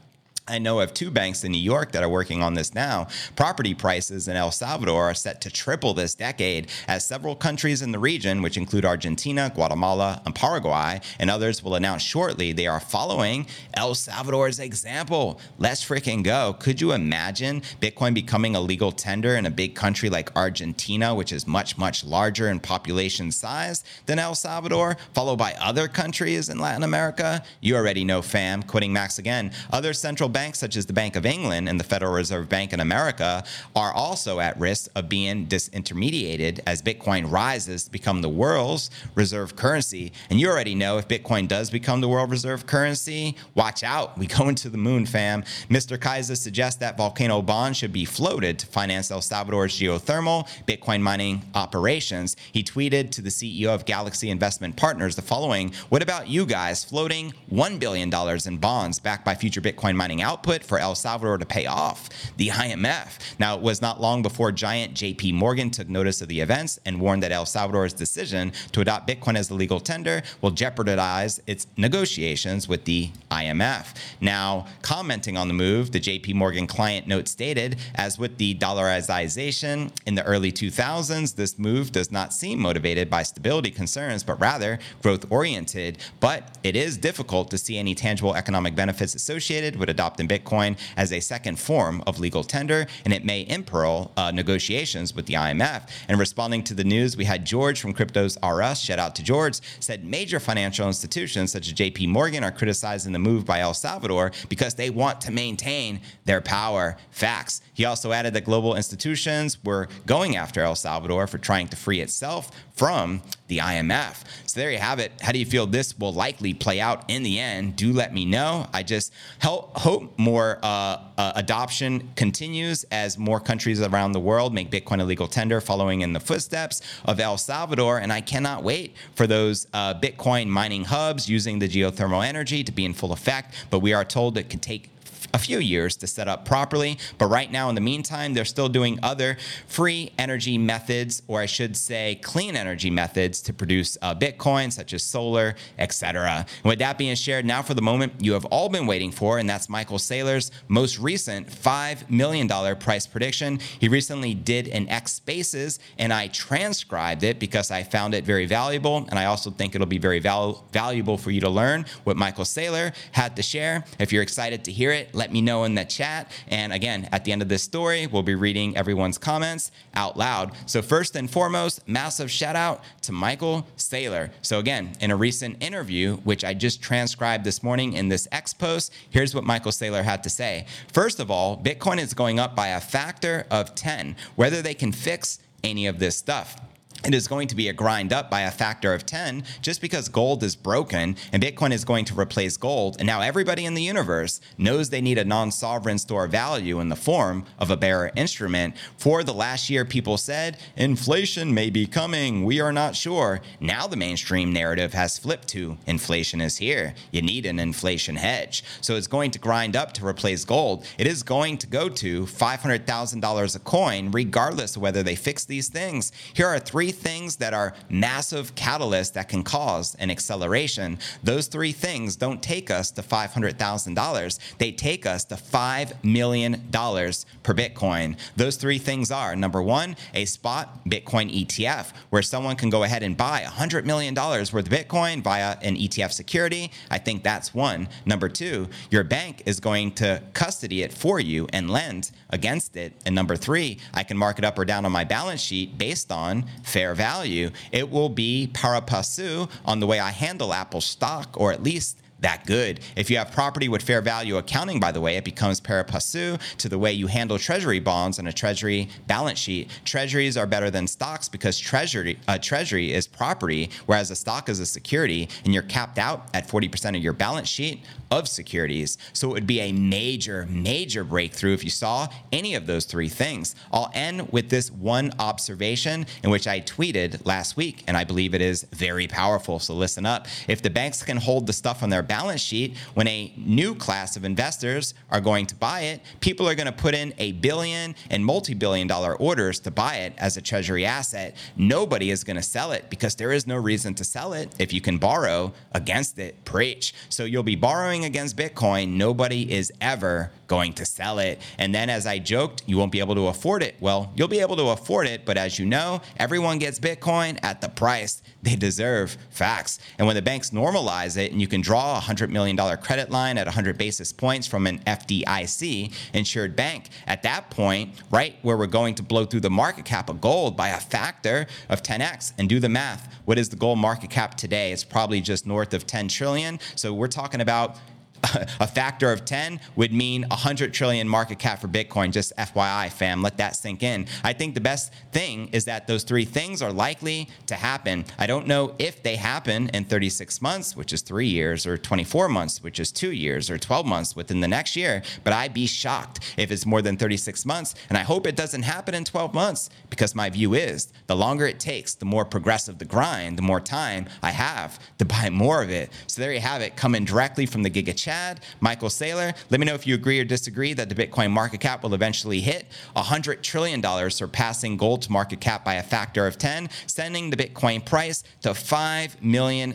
I 0.51 0.59
know 0.59 0.81
of 0.81 0.93
two 0.93 1.13
banks 1.13 1.45
in 1.45 1.53
New 1.53 1.59
York 1.59 1.93
that 1.93 2.03
are 2.03 2.09
working 2.09 2.43
on 2.43 2.55
this 2.55 2.75
now. 2.75 3.07
Property 3.37 3.73
prices 3.73 4.27
in 4.27 4.37
El 4.37 4.51
Salvador 4.51 5.05
are 5.05 5.15
set 5.15 5.41
to 5.43 5.51
triple 5.51 5.95
this 5.95 6.17
decade 6.17 6.69
as 6.89 7.05
several 7.05 7.37
countries 7.37 7.83
in 7.83 7.93
the 7.93 8.01
region, 8.01 8.43
which 8.43 8.57
include 8.57 8.85
Argentina, 8.85 9.53
Guatemala, 9.55 10.21
and 10.27 10.35
Paraguay, 10.35 11.01
and 11.21 11.31
others 11.31 11.63
will 11.63 11.77
announce 11.77 12.03
shortly 12.03 12.51
they 12.51 12.67
are 12.67 12.81
following 12.81 13.47
El 13.75 13.95
Salvador's 13.95 14.59
example. 14.59 15.41
Let's 15.57 15.85
freaking 15.85 16.25
go. 16.25 16.57
Could 16.59 16.81
you 16.81 16.93
imagine 16.93 17.63
Bitcoin 17.81 18.13
becoming 18.13 18.57
a 18.57 18.61
legal 18.61 18.91
tender 18.91 19.37
in 19.37 19.47
a 19.47 19.51
big 19.51 19.77
country 19.77 20.11
like 20.11 20.37
Argentina, 20.37 21.15
which 21.15 21.33
is 21.33 21.47
much, 21.47 21.79
much 21.79 22.03
larger 22.03 22.49
in 22.49 22.59
population 22.59 23.31
size 23.31 23.85
than 24.07 24.19
El 24.19 24.35
Salvador, 24.35 24.97
followed 25.15 25.37
by 25.37 25.55
other 25.61 25.87
countries 25.87 26.49
in 26.49 26.59
Latin 26.59 26.83
America? 26.83 27.45
You 27.61 27.77
already 27.77 28.03
know, 28.03 28.21
fam. 28.21 28.65
Quitting 28.65 28.93
Max 28.93 29.19
again, 29.19 29.53
other 29.71 29.93
central 29.93 30.29
banks 30.29 30.40
banks 30.41 30.59
such 30.59 30.75
as 30.75 30.87
the 30.87 30.93
Bank 30.95 31.17
of 31.17 31.27
England 31.27 31.69
and 31.69 31.79
the 31.79 31.85
Federal 31.85 32.15
Reserve 32.15 32.49
Bank 32.49 32.73
in 32.73 32.81
America 32.81 33.45
are 33.77 33.93
also 33.93 34.41
at 34.41 34.59
risk 34.59 34.91
of 34.95 35.07
being 35.07 35.47
disintermediated 35.47 36.61
as 36.67 36.81
Bitcoin 36.81 37.31
rises 37.31 37.85
to 37.85 37.91
become 37.91 38.23
the 38.23 38.29
world's 38.31 38.89
reserve 39.15 39.55
currency. 39.55 40.13
And 40.31 40.41
you 40.41 40.49
already 40.49 40.75
know 40.75 40.97
if 40.97 41.07
Bitcoin 41.07 41.47
does 41.47 41.69
become 41.69 42.01
the 42.01 42.09
world 42.09 42.31
reserve 42.31 42.65
currency, 42.65 43.37
watch 43.55 43.85
out. 43.85 44.17
We 44.17 44.27
go 44.27 44.49
into 44.49 44.71
the 44.71 44.79
moon, 44.79 45.05
fam. 45.05 45.43
Mr. 45.69 45.99
Keiser 45.99 46.39
suggests 46.39 46.81
that 46.81 46.97
volcano 46.97 47.43
bonds 47.43 47.77
should 47.77 47.93
be 47.93 48.07
floated 48.07 48.59
to 48.61 48.67
finance 48.67 49.11
El 49.11 49.21
Salvador's 49.21 49.79
geothermal 49.79 50.49
Bitcoin 50.67 51.03
mining 51.03 51.43
operations. 51.55 52.35
He 52.51 52.63
tweeted 52.63 53.11
to 53.11 53.21
the 53.21 53.29
CEO 53.29 53.69
of 53.75 53.85
Galaxy 53.85 54.31
Investment 54.31 54.75
Partners 54.75 55.17
the 55.17 55.23
following 55.23 55.75
What 55.91 56.03
about 56.03 56.29
you 56.29 56.47
guys 56.47 56.83
floating 56.83 57.35
$1 57.53 57.79
billion 57.79 58.11
in 58.47 58.57
bonds 58.57 58.99
backed 58.99 59.27
by 59.27 59.35
future 59.35 59.61
Bitcoin 59.61 59.97
mining 59.97 60.23
output 60.31 60.63
for 60.63 60.79
El 60.79 60.95
Salvador 60.95 61.39
to 61.39 61.45
pay 61.45 61.67
off 61.67 62.09
the 62.37 62.49
IMF. 62.49 63.19
Now, 63.41 63.57
it 63.57 63.63
was 63.63 63.83
not 63.83 64.01
long 64.01 64.23
before 64.23 64.53
giant 64.53 64.95
JP 64.95 65.35
Morgan 65.35 65.71
took 65.71 65.89
notice 65.89 66.23
of 66.23 66.29
the 66.29 66.41
events 66.41 66.79
and 66.87 67.01
warned 67.01 67.25
that 67.25 67.33
El 67.33 67.47
Salvador's 67.47 67.93
decision 67.93 68.53
to 68.71 68.81
adopt 68.81 69.09
Bitcoin 69.09 69.37
as 69.37 69.49
the 69.49 69.55
legal 69.55 69.81
tender 69.81 70.23
will 70.41 70.53
jeopardize 70.53 71.41
its 71.49 71.67
negotiations 71.77 72.69
with 72.69 72.85
the 72.85 73.11
IMF. 73.33 73.87
Now, 74.21 74.67
commenting 74.83 75.37
on 75.37 75.49
the 75.49 75.55
move, 75.55 75.91
the 75.91 75.99
JP 75.99 76.35
Morgan 76.35 76.69
client 76.69 77.09
note 77.09 77.27
stated, 77.27 77.77
as 77.97 78.17
with 78.17 78.39
the 78.39 78.55
dollarization 78.55 79.91
in 80.07 80.15
the 80.15 80.25
early 80.25 80.53
2000s, 80.53 81.35
this 81.35 81.59
move 81.59 81.91
does 81.91 82.13
not 82.13 82.33
seem 82.33 82.61
motivated 82.61 83.11
by 83.11 83.25
stability 83.25 83.73
concerns, 83.73 84.23
but 84.23 84.41
rather 84.41 84.79
growth 85.03 85.27
oriented. 85.31 85.99
But 86.21 86.57
it 86.63 86.77
is 86.77 86.97
difficult 86.97 87.51
to 87.51 87.59
see 87.59 87.79
any 87.79 87.97
tangible 87.97 88.37
economic 88.37 88.77
benefits 88.77 89.17
associated 89.17 89.75
with 89.75 89.89
adopting 89.89 90.10
in 90.19 90.27
Bitcoin 90.27 90.77
as 90.97 91.13
a 91.13 91.21
second 91.21 91.59
form 91.59 92.03
of 92.07 92.19
legal 92.19 92.43
tender, 92.43 92.87
and 93.05 93.15
it 93.15 93.25
may 93.25 93.47
imperil 93.49 94.11
uh, 94.17 94.31
negotiations 94.31 95.15
with 95.15 95.27
the 95.27 95.35
IMF. 95.35 95.89
And 96.09 96.19
responding 96.19 96.65
to 96.65 96.75
the 96.75 96.85
news, 96.85 97.17
we 97.17 97.25
had 97.25 97.45
George 97.45 97.81
from 97.81 97.95
CryptosRUs, 97.95 98.85
shout 98.85 98.99
out 98.99 99.15
to 99.17 99.23
George, 99.23 99.61
said 99.79 100.05
major 100.05 100.41
financial 100.41 100.87
institutions 100.87 101.53
such 101.53 101.69
as 101.69 101.75
JP 101.75 102.09
Morgan 102.09 102.43
are 102.43 102.51
criticizing 102.51 103.13
the 103.13 103.19
move 103.19 103.45
by 103.45 103.61
El 103.61 103.75
Salvador 103.75 104.33
because 104.49 104.75
they 104.75 104.91
want 104.91 105.21
to 105.21 105.31
maintain 105.31 106.01
their 106.25 106.41
power. 106.41 106.97
Facts. 107.11 107.61
He 107.75 107.85
also 107.85 108.13
added 108.13 108.35
that 108.35 108.45
global 108.45 108.75
institutions 108.77 109.63
were 109.65 109.89
going 110.07 110.37
after 110.37 110.63
El 110.63 110.75
Salvador 110.75 111.27
for 111.27 111.39
trying 111.39 111.69
to 111.69 111.77
free 111.77 112.01
itself 112.01 112.51
from 112.81 113.21
the 113.49 113.59
IMF. 113.59 114.25
So 114.47 114.59
there 114.59 114.71
you 114.71 114.79
have 114.79 114.99
it. 115.01 115.13
How 115.21 115.33
do 115.33 115.39
you 115.39 115.45
feel 115.45 115.67
this 115.67 115.99
will 115.99 116.15
likely 116.15 116.55
play 116.55 116.81
out 116.81 117.05
in 117.09 117.23
the 117.23 117.39
end? 117.39 117.77
Do 117.77 117.93
let 117.93 118.15
me 118.15 118.25
know. 118.25 118.69
I 118.73 118.83
just 118.83 119.13
hope 119.43 119.77
more 120.17 120.59
uh, 120.63 120.99
uh, 121.17 121.33
adoption 121.37 122.11
continues 122.17 122.85
as 122.91 123.19
more 123.19 123.41
countries 123.41 123.81
around 123.81 124.13
the 124.13 124.21
world 124.21 124.55
make 124.55 124.71
Bitcoin 124.71 125.01
a 125.01 125.05
legal 125.05 125.27
tender, 125.27 125.61
following 125.61 126.01
in 126.01 126.13
the 126.13 126.21
footsteps 126.21 126.83
of 127.05 127.21
El 127.21 127.39
Salvador. 127.39 127.99
And 127.99 128.13
I 128.13 128.21
cannot 128.21 128.63
wait 128.63 128.95
for 129.15 129.27
those 129.27 129.67
uh, 129.73 129.95
Bitcoin 129.95 130.49
mining 130.49 130.85
hubs 130.85 131.29
using 131.29 131.59
the 131.59 131.69
geothermal 131.69 132.27
energy 132.27 132.65
to 132.65 132.73
be 132.73 132.85
in 132.85 132.95
full 132.95 133.13
effect. 133.13 133.55
But 133.71 133.81
we 133.81 133.93
are 133.93 134.05
told 134.05 134.37
it 134.37 134.49
can 134.49 134.61
take 134.61 134.91
a 135.33 135.39
few 135.39 135.59
years 135.59 135.97
to 135.97 136.07
set 136.07 136.29
up 136.29 136.45
properly. 136.45 136.99
But 137.19 137.27
right 137.27 137.51
now, 137.51 137.69
in 137.69 137.75
the 137.75 137.81
meantime, 137.81 138.35
they're 138.35 138.45
still 138.45 138.69
doing 138.69 138.99
other 139.03 139.37
free 139.67 140.13
energy 140.19 140.59
methods, 140.59 141.23
or 141.29 141.41
I 141.41 141.47
should 141.47 141.77
say, 141.77 142.19
clean 142.23 142.57
energy 142.57 142.91
methods 142.91 143.41
to 143.43 143.53
produce 143.53 143.97
uh, 144.03 144.15
Bitcoin, 144.15 144.73
such 144.73 144.93
as 144.93 145.03
solar, 145.03 145.55
etc. 145.79 146.47
With 146.65 146.79
that 146.81 146.99
being 146.99 147.15
shared, 147.15 147.45
now 147.45 147.63
for 147.63 147.75
the 147.75 147.83
moment 147.83 148.15
you 148.19 148.33
have 148.33 148.45
all 148.47 148.69
been 148.69 148.87
waiting 148.87 149.11
for, 149.11 149.39
and 149.39 149.49
that's 149.49 149.69
Michael 149.69 149.99
Saylor's 149.99 150.51
most 150.69 150.99
recent 150.99 151.49
$5 151.49 152.11
million 152.11 152.49
price 152.77 153.07
prediction. 153.07 153.61
He 153.79 153.89
recently 153.89 154.35
did 154.35 154.69
an 154.69 154.89
X 154.89 155.13
Spaces, 155.13 155.79
and 155.99 156.13
I 156.13 156.29
transcribed 156.29 157.23
it 157.23 157.39
because 157.39 157.71
I 157.71 157.83
found 157.83 158.15
it 158.15 158.25
very 158.25 158.47
valuable, 158.47 159.07
and 159.09 159.19
I 159.19 159.27
also 159.27 159.51
think 159.51 159.75
it'll 159.75 159.87
be 159.87 159.99
very 159.99 160.19
val- 160.19 160.65
valuable 160.73 161.19
for 161.19 161.31
you 161.31 161.41
to 161.41 161.49
learn 161.49 161.87
what 162.05 162.17
Michael 162.17 162.45
Saylor 162.45 162.95
had 163.13 163.37
to 163.37 163.43
share. 163.43 163.85
If 163.99 164.13
you're 164.13 164.23
excited 164.23 164.65
to 164.65 164.73
hear 164.73 164.93
it, 164.93 165.15
let 165.21 165.31
me 165.31 165.43
know 165.43 165.65
in 165.65 165.75
the 165.75 165.85
chat. 165.85 166.33
And 166.49 166.73
again, 166.73 167.07
at 167.13 167.25
the 167.27 167.33
end 167.33 167.43
of 167.43 167.49
this 167.51 167.63
story, 167.63 168.07
we'll 168.07 168.23
be 168.23 168.35
reading 168.35 168.75
everyone's 168.75 169.19
comments 169.19 169.71
out 169.93 170.17
loud. 170.17 170.53
So, 170.65 170.81
first 170.81 171.15
and 171.15 171.31
foremost, 171.31 171.87
massive 171.87 172.31
shout 172.31 172.57
out 172.57 172.83
to 173.03 173.13
Michael 173.13 173.67
Saylor. 173.77 174.31
So, 174.41 174.59
again, 174.59 174.93
in 174.99 175.11
a 175.11 175.17
recent 175.17 175.63
interview, 175.63 176.17
which 176.19 176.43
I 176.43 176.55
just 176.55 176.81
transcribed 176.81 177.45
this 177.45 177.63
morning 177.63 177.93
in 177.93 178.09
this 178.09 178.27
X 178.33 178.55
post, 178.55 178.95
here's 179.11 179.35
what 179.35 179.45
Michael 179.45 179.73
Saylor 179.73 180.03
had 180.03 180.23
to 180.23 180.31
say. 180.31 180.65
First 180.91 181.21
of 181.21 181.31
all, 181.31 181.59
Bitcoin 181.59 181.99
is 181.99 182.15
going 182.15 182.39
up 182.39 182.57
by 182.57 182.69
a 182.69 182.81
factor 182.81 183.47
of 183.51 183.75
10, 183.75 184.17
whether 184.37 184.63
they 184.63 184.75
can 184.75 184.91
fix 184.91 185.39
any 185.63 185.87
of 185.87 185.99
this 185.99 186.17
stuff 186.17 186.57
it 187.05 187.15
is 187.15 187.29
going 187.29 187.49
to 187.49 187.57
be 187.57 187.69
a 187.69 187.73
grind 187.73 188.13
up 188.13 188.31
by 188.31 188.43
a 188.43 188.51
factor 188.51 188.93
of 188.93 189.07
10 189.07 189.45
just 189.63 189.81
because 189.81 190.09
gold 190.09 190.43
is 190.43 190.57
broken 190.57 191.17
and 191.33 191.43
Bitcoin 191.43 191.73
is 191.73 191.85
going 191.85 192.05
to 192.07 192.19
replace 192.19 192.57
gold. 192.57 192.97
And 192.99 193.07
now 193.07 193.21
everybody 193.21 193.65
in 193.65 193.75
the 193.75 193.83
universe 193.83 194.41
knows 194.59 194.91
they 194.91 195.01
need 195.01 195.19
a 195.19 195.25
non 195.25 195.51
sovereign 195.51 195.99
store 195.99 196.25
of 196.25 196.33
value 196.33 196.81
in 196.81 196.89
the 196.89 196.97
form 196.97 197.45
of 197.59 197.71
a 197.71 197.77
bearer 197.77 198.13
instrument. 198.17 198.77
For 198.97 199.23
the 199.23 199.35
last 199.35 199.71
year, 199.71 199.85
people 199.85 200.19
said 200.19 200.59
inflation 200.77 201.55
may 201.55 201.71
be 201.71 201.87
coming. 201.87 202.45
We 202.45 202.61
are 202.61 202.73
not 202.73 202.97
sure. 202.97 203.41
Now 203.61 203.87
the 203.87 203.97
mainstream 203.97 204.53
narrative 204.53 204.93
has 204.93 205.19
flipped 205.19 205.49
to 205.49 205.79
inflation 205.87 206.41
is 206.41 206.59
here. 206.59 206.95
You 207.11 207.23
need 207.23 207.47
an 207.47 207.59
inflation 207.59 208.17
hedge. 208.17 208.63
So 208.81 208.97
it's 208.97 209.07
going 209.07 209.31
to 209.33 209.39
grind 209.39 209.77
up 209.77 209.93
to 209.95 210.07
replace 210.07 210.45
gold. 210.45 210.85
It 210.99 211.07
is 211.07 211.23
going 211.23 211.59
to 211.59 211.67
go 211.67 211.89
to 211.89 212.25
$500,000 212.25 213.57
a 213.57 213.59
coin, 213.61 214.11
regardless 214.11 214.77
of 214.77 214.83
whether 214.83 215.03
they 215.03 215.17
fix 215.17 215.45
these 215.45 215.69
things. 215.69 216.13
Here 216.35 216.47
are 216.47 216.59
three 216.59 216.90
three 216.91 217.11
things 217.11 217.37
that 217.37 217.55
are 217.55 217.73
massive 217.89 218.55
catalysts 218.55 219.13
that 219.13 219.29
can 219.29 219.43
cause 219.43 219.95
an 219.97 220.11
acceleration. 220.11 220.99
Those 221.23 221.47
three 221.47 221.73
things 221.73 222.17
don't 222.17 222.43
take 222.43 222.71
us 222.71 222.91
to 222.93 223.03
$500,000. 223.03 224.39
They 224.59 224.73
take 224.73 225.07
us 225.07 225.25
to 225.27 225.37
$5 225.37 226.05
million 226.05 226.53
per 226.73 227.55
Bitcoin. 227.55 228.19
Those 228.37 228.57
three 228.57 228.79
things 228.79 229.11
are 229.11 229.37
number 229.37 229.63
one, 229.63 229.97
a 230.15 230.25
spot 230.25 230.85
Bitcoin 230.87 231.31
ETF, 231.31 231.93
where 232.11 232.23
someone 232.23 232.57
can 232.57 232.71
go 232.71 232.83
ahead 232.83 233.03
and 233.03 233.17
buy 233.17 233.43
$100 233.43 233.85
million 233.85 234.15
worth 234.15 234.53
of 234.53 234.65
Bitcoin 234.65 235.23
via 235.23 235.59
an 235.63 235.77
ETF 235.77 236.13
security. 236.13 236.73
I 236.91 236.99
think 236.99 237.23
that's 237.23 237.55
one. 237.55 237.89
Number 238.05 238.29
two, 238.29 238.69
your 238.91 239.05
bank 239.05 239.43
is 239.47 239.61
going 239.61 239.93
to 239.93 240.23
custody 240.33 240.83
it 240.83 240.93
for 240.93 241.21
you 241.21 241.47
and 241.53 241.71
lend 241.71 242.11
against 242.31 242.77
it. 242.77 242.95
And 243.07 243.15
number 243.15 243.37
three, 243.37 243.79
I 243.95 244.03
can 244.03 244.17
mark 244.17 244.39
it 244.39 244.45
up 244.45 244.59
or 244.59 244.65
down 244.65 244.85
on 244.85 244.93
my 244.93 245.05
balance 245.05 245.41
sheet 245.41 245.79
based 245.79 246.11
on 246.11 246.47
fair 246.63 246.80
fair 246.81 246.95
value, 246.95 247.51
it 247.73 247.91
will 247.91 248.09
be 248.09 248.49
pari 248.55 248.81
passu 248.81 249.47
on 249.67 249.81
the 249.81 249.87
way 249.87 250.01
I 250.01 250.11
handle 250.13 250.55
Apple 250.55 250.81
stock, 250.81 251.39
or 251.39 251.53
at 251.53 251.63
least 251.63 252.00
that 252.21 252.47
good. 252.47 252.81
If 252.97 253.11
you 253.11 253.19
have 253.19 253.33
property 253.33 253.69
with 253.69 253.83
fair 253.83 254.01
value 254.01 254.37
accounting, 254.37 254.81
by 254.81 254.93
the 254.93 255.01
way, 255.01 255.17
it 255.17 255.25
becomes 255.25 255.61
pari 255.61 255.85
passu 255.85 256.39
to 256.59 256.69
the 256.69 256.79
way 256.79 256.93
you 256.93 257.07
handle 257.07 257.39
treasury 257.39 257.81
bonds 257.81 258.19
on 258.19 258.27
a 258.27 258.33
treasury 258.33 258.89
balance 259.07 259.39
sheet. 259.39 259.71
Treasuries 259.85 260.37
are 260.37 260.47
better 260.47 260.71
than 260.71 260.87
stocks 260.87 261.29
because 261.29 261.59
treasury 261.59 262.19
a 262.29 262.39
treasury 262.39 262.93
is 262.93 263.07
property, 263.07 263.71
whereas 263.87 264.11
a 264.11 264.17
stock 264.17 264.49
is 264.49 264.61
a 264.61 264.67
security, 264.67 265.29
and 265.45 265.53
you're 265.55 265.63
capped 265.63 265.99
out 265.99 266.29
at 266.35 266.49
40% 266.49 266.97
of 266.97 267.03
your 267.03 267.13
balance 267.13 267.49
sheet 267.49 267.81
of 268.11 268.29
securities. 268.29 268.99
So 269.13 269.31
it 269.31 269.33
would 269.33 269.47
be 269.47 269.61
a 269.61 269.73
major, 269.73 270.47
major 270.49 271.05
breakthrough 271.05 271.55
if 271.55 271.65
you 271.65 271.71
saw 271.71 272.09
any 272.33 272.55
of 272.55 272.67
those 272.67 272.85
three 272.85 273.09
things. 273.09 273.55
I'll 273.73 273.91
end 273.95 274.33
with 274.33 274.51
this 274.51 274.71
one 274.71 275.13
observation 275.19 276.07
in 276.23 276.31
which 276.31 276.47
I 276.47 276.61
tweeted 276.61 277.25
last 277.25 277.57
week, 277.57 277.85
and 277.87 277.97
I 277.97 278.05
believe 278.05 278.35
it 278.35 278.43
is 278.43 278.67
very 278.73 279.07
powerful. 279.07 279.59
So 279.59 279.75
listen 279.75 280.07
up. 280.07 280.27
If 280.49 280.63
the 280.63 280.71
banks 280.71 281.03
can 281.03 281.17
hold 281.17 281.47
the 281.47 281.53
stuff 281.53 281.83
on 281.83 281.91
their 281.91 282.03
balance 282.11 282.41
sheet, 282.41 282.77
when 282.95 283.07
a 283.07 283.33
new 283.37 283.73
class 283.73 284.17
of 284.17 284.25
investors 284.25 284.95
are 285.13 285.21
going 285.21 285.47
to 285.47 285.55
buy 285.55 285.83
it, 285.83 286.01
people 286.19 286.49
are 286.49 286.57
going 286.57 286.67
to 286.67 286.73
put 286.73 286.93
in 286.93 287.15
a 287.19 287.31
billion 287.31 287.95
and 288.11 288.27
multi 288.27 288.53
billion 288.53 288.89
dollar 288.89 289.15
orders 289.15 289.61
to 289.61 289.71
buy 289.71 289.95
it 289.99 290.13
as 290.19 290.37
a 290.37 290.43
treasury 290.43 290.85
asset. 290.85 291.37
Nobody 291.57 292.11
is 292.11 292.25
going 292.25 292.35
to 292.35 292.43
sell 292.43 292.73
it 292.73 292.91
because 292.91 293.15
there 293.15 293.31
is 293.31 293.47
no 293.47 293.55
reason 293.57 293.95
to 293.95 294.03
sell 294.03 294.33
it 294.33 294.53
if 294.59 294.73
you 294.73 294.81
can 294.81 294.99
borrow 294.99 295.53
against 295.71 296.19
it. 296.19 296.45
Preach. 296.45 296.93
So 297.11 297.25
you'll 297.25 297.45
be 297.45 297.55
borrowing 297.55 298.05
against 298.05 298.37
Bitcoin. 298.37 298.95
Nobody 298.95 299.53
is 299.53 299.73
ever 299.81 300.33
going 300.49 300.73
to 300.73 300.85
sell 300.85 301.21
it. 301.21 301.41
And 301.59 301.73
then, 301.73 301.89
as 301.89 302.09
I 302.09 302.19
joked, 302.19 302.65
you 302.67 302.77
won't 302.77 302.91
be 302.91 302.99
able 302.99 303.15
to 303.15 303.29
afford 303.29 303.63
it. 303.63 303.77
Well, 303.79 304.11
you'll 304.17 304.27
be 304.27 304.41
able 304.41 304.57
to 304.57 304.71
afford 304.71 305.07
it, 305.07 305.25
but 305.25 305.39
as 305.39 305.61
you 305.61 305.65
know, 305.65 306.01
everyone 306.17 306.59
gets 306.59 306.81
Bitcoin 306.81 307.39
at 307.45 307.61
the 307.61 307.69
price 307.69 308.21
they 308.43 308.57
deserve. 308.57 309.17
Facts. 309.31 309.79
And 309.97 310.09
when 310.09 310.17
the 310.17 310.23
banks 310.23 310.51
normalize 310.51 311.17
it 311.17 311.31
and 311.31 311.41
you 311.41 311.47
can 311.47 311.61
draw 311.61 312.00
a 312.01 312.03
$100 312.03 312.31
million 312.31 312.57
credit 312.79 313.11
line 313.11 313.37
at 313.37 313.47
100 313.47 313.77
basis 313.77 314.13
points 314.13 314.47
from 314.47 314.67
an 314.67 314.79
FDIC 314.81 315.93
insured 316.15 316.57
bank, 316.57 316.89
at 317.07 317.23
that 317.23 317.51
point, 317.51 317.95
right 318.11 318.37
where 318.43 318.57
we're 318.57 318.67
going 318.67 318.95
to 318.95 319.03
blow 319.03 319.25
through 319.25 319.41
the 319.41 319.51
market 319.51 319.85
cap 319.85 320.09
of 320.09 320.21
gold 320.21 320.57
by 320.57 320.69
a 320.69 320.81
factor 320.81 321.47
of 321.69 321.83
10x 321.83 322.33
and 322.39 322.49
do 322.49 322.59
the 322.59 322.69
math. 322.69 323.15
What 323.25 323.39
is 323.39 323.51
the 323.51 323.57
gold 323.57 323.79
market 323.79 324.11
cap 324.11 324.37
today? 324.37 324.73
It's 324.73 324.85
probably 324.85 325.21
just 325.21 325.47
north 325.47 325.75
of 325.75 325.87
10 325.87 326.09
trillion. 326.09 326.59
So 326.77 326.93
we're 326.95 327.09
talking 327.09 327.41
about 327.41 327.77
a 328.61 328.67
factor 328.67 329.13
of 329.13 329.25
10 329.25 329.61
would 329.77 329.93
mean 329.93 330.23
100 330.29 330.73
trillion 330.73 331.09
market 331.09 331.39
cap 331.39 331.61
for 331.61 331.69
Bitcoin. 331.69 332.13
Just 332.13 332.37
FYI, 332.37 332.91
fam, 332.91 333.23
let 333.23 333.37
that 333.39 333.57
sink 333.57 333.83
in. 333.83 334.07
I 334.23 334.33
think 334.33 334.55
the 334.55 334.61
best 334.61 334.93
thing 335.13 335.49
is 335.49 335.65
that 335.67 335.87
those 335.87 336.03
three 336.03 336.25
things 336.25 336.63
are 336.63 336.73
likely 336.73 337.29
to 337.47 337.55
happen. 337.55 338.05
I 338.19 338.27
don't 338.27 338.47
know 338.47 338.75
if 338.79 339.03
they 339.03 339.17
happen 339.17 339.69
in 339.71 339.85
36 339.85 340.43
months, 340.43 340.77
which 340.77 340.93
is 340.93 341.03
three 341.03 341.29
years, 341.29 341.67
or 341.67 341.77
24 341.77 342.29
months, 342.29 342.63
which 342.63 342.79
is 342.81 342.93
two 342.93 343.13
years, 343.13 343.51
or 343.51 343.59
12 343.59 343.87
months 343.87 344.17
within 344.17 344.41
the 344.41 344.49
next 344.49 344.77
year, 344.77 345.03
but 345.25 345.33
I'd 345.33 345.55
be 345.55 345.67
shocked 345.67 346.35
if 346.37 346.51
it's 346.51 346.67
more 346.67 346.83
than 346.83 346.97
36 346.97 347.45
months. 347.47 347.75
And 347.89 347.97
I 347.97 348.03
hope 348.03 348.27
it 348.27 348.37
doesn't 348.37 348.63
happen 348.63 348.95
in 348.95 349.05
12 349.05 349.35
months 349.35 349.71
because 349.89 350.15
my 350.15 350.31
view 350.31 350.55
is 350.55 350.93
the 351.07 351.17
longer 351.17 351.47
it 351.47 351.61
takes, 351.61 351.95
the 351.95 352.05
more 352.05 352.25
progressive 352.25 352.79
the 352.79 352.85
grind, 352.85 353.39
the 353.39 353.43
more 353.43 353.61
time 353.61 354.07
I 354.23 354.31
have 354.31 354.79
to 354.99 355.05
buy 355.05 355.31
more 355.31 355.63
of 355.63 355.71
it. 355.71 355.91
So 356.07 356.23
there 356.23 356.33
you 356.33 356.41
have 356.41 356.63
it, 356.63 356.77
coming 356.77 357.05
directly 357.05 357.47
from 357.47 357.63
the 357.63 357.71
Giga 357.71 357.95
Chad, 358.11 358.41
Michael 358.59 358.89
Saylor. 358.89 359.37
Let 359.51 359.61
me 359.61 359.67
know 359.67 359.75
if 359.75 359.87
you 359.87 359.95
agree 359.95 360.19
or 360.19 360.25
disagree 360.25 360.73
that 360.73 360.89
the 360.89 360.97
Bitcoin 360.97 361.31
market 361.31 361.61
cap 361.61 361.85
will 361.85 361.95
eventually 361.95 362.41
hit 362.41 362.67
$100 362.97 363.41
trillion, 363.41 364.11
surpassing 364.11 364.77
gold's 364.77 365.09
market 365.09 365.41
cap 365.41 365.65
by 365.65 365.75
a 365.75 365.83
factor 365.85 366.27
of 366.27 366.37
10, 366.37 366.71
sending 366.89 367.31
the 367.31 367.37
Bitcoin 367.37 367.87
price 367.87 368.25
to 368.43 368.49
$5 368.49 369.23
million 369.23 369.75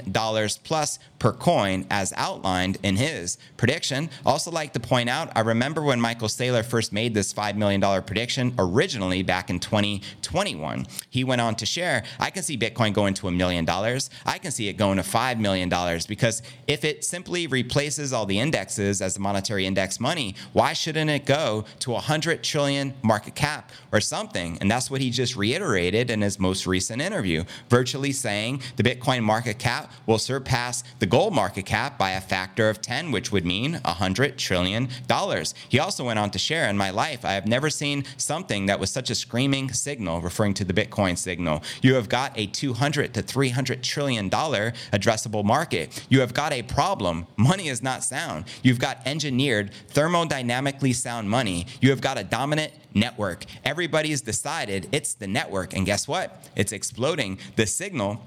plus 0.65 0.99
per 1.25 1.33
coin, 1.33 1.87
as 1.89 2.13
outlined 2.17 2.77
in 2.83 2.95
his 2.95 3.39
prediction. 3.57 4.11
Also, 4.27 4.51
like 4.51 4.73
to 4.73 4.79
point 4.79 5.09
out, 5.09 5.31
I 5.35 5.39
remember 5.39 5.81
when 5.81 5.99
Michael 5.99 6.27
Saylor 6.27 6.63
first 6.63 6.93
made 6.93 7.15
this 7.15 7.33
$5 7.33 7.55
million 7.55 7.81
prediction 8.03 8.53
originally 8.59 9.23
back 9.23 9.49
in 9.49 9.59
2021. 9.59 10.85
He 11.09 11.23
went 11.23 11.41
on 11.41 11.55
to 11.55 11.65
share, 11.65 12.03
I 12.19 12.29
can 12.29 12.43
see 12.43 12.55
Bitcoin 12.55 12.93
going 12.93 13.15
to 13.15 13.27
a 13.27 13.31
million 13.31 13.65
dollars. 13.65 14.11
I 14.23 14.37
can 14.37 14.51
see 14.51 14.67
it 14.67 14.73
going 14.73 14.97
to 14.97 15.01
$5 15.01 15.39
million 15.39 15.67
because 16.07 16.43
if 16.67 16.85
it 16.85 17.03
simply 17.03 17.47
replaces 17.47 18.13
all 18.13 18.27
the 18.27 18.39
indexes 18.39 19.01
as 19.01 19.15
the 19.15 19.19
monetary 19.19 19.65
index 19.65 19.99
money, 19.99 20.35
why 20.53 20.73
shouldn't 20.73 21.09
it 21.09 21.25
go 21.25 21.65
to 21.79 21.89
a 21.89 21.93
100 21.95 22.43
trillion 22.43 22.93
market 23.01 23.33
cap 23.33 23.71
or 23.91 23.99
something? 23.99 24.59
And 24.61 24.69
that's 24.69 24.91
what 24.91 25.01
he 25.01 25.09
just 25.09 25.35
reiterated 25.35 26.11
in 26.11 26.21
his 26.21 26.37
most 26.37 26.67
recent 26.67 27.01
interview, 27.01 27.45
virtually 27.67 28.11
saying 28.11 28.61
the 28.75 28.83
Bitcoin 28.83 29.23
market 29.23 29.57
cap 29.57 29.91
will 30.05 30.19
surpass 30.19 30.83
the 30.99 31.14
gold 31.15 31.33
market 31.33 31.65
cap 31.65 31.97
by 31.97 32.11
a 32.11 32.19
factor 32.19 32.69
of 32.69 32.81
10, 32.81 33.09
which 33.09 33.31
would 33.31 33.45
mean 33.45 33.75
100 33.85 34.37
trillion 34.37 34.89
dollars. 35.07 35.53
He 35.69 35.79
also 35.79 36.03
went 36.03 36.19
on 36.19 36.29
to 36.31 36.37
share, 36.37 36.67
in 36.67 36.75
my 36.75 36.89
life, 36.89 37.23
I 37.23 37.31
have 37.35 37.47
never 37.47 37.69
seen 37.69 38.03
something 38.17 38.65
that 38.65 38.81
was 38.81 38.91
such 38.91 39.09
a 39.09 39.15
screaming 39.15 39.71
signal, 39.71 40.19
referring 40.19 40.55
to 40.55 40.65
the 40.65 40.73
Bitcoin 40.73 41.17
signal. 41.17 41.63
You 41.81 41.95
have 41.95 42.09
got 42.09 42.37
a 42.37 42.47
200 42.47 43.13
to 43.13 43.21
300 43.21 43.81
trillion 43.81 44.27
dollar 44.27 44.73
addressable 44.91 45.45
market. 45.45 46.05
You 46.09 46.19
have 46.19 46.33
got 46.33 46.51
a 46.51 46.63
problem. 46.63 47.27
Money 47.37 47.69
is 47.69 47.81
not 47.81 48.03
sound. 48.03 48.43
You've 48.61 48.79
got 48.79 48.99
engineered, 49.07 49.71
thermodynamically 49.93 50.93
sound 50.93 51.29
money. 51.29 51.65
You 51.79 51.91
have 51.91 52.01
got 52.01 52.17
a 52.17 52.25
dominant 52.25 52.73
network. 52.93 53.45
Everybody's 53.63 54.19
decided 54.19 54.89
it's 54.91 55.13
the 55.13 55.27
network. 55.27 55.73
And 55.73 55.85
guess 55.85 56.09
what? 56.09 56.43
It's 56.57 56.73
exploding. 56.73 57.39
The 57.55 57.67
signal 57.67 58.21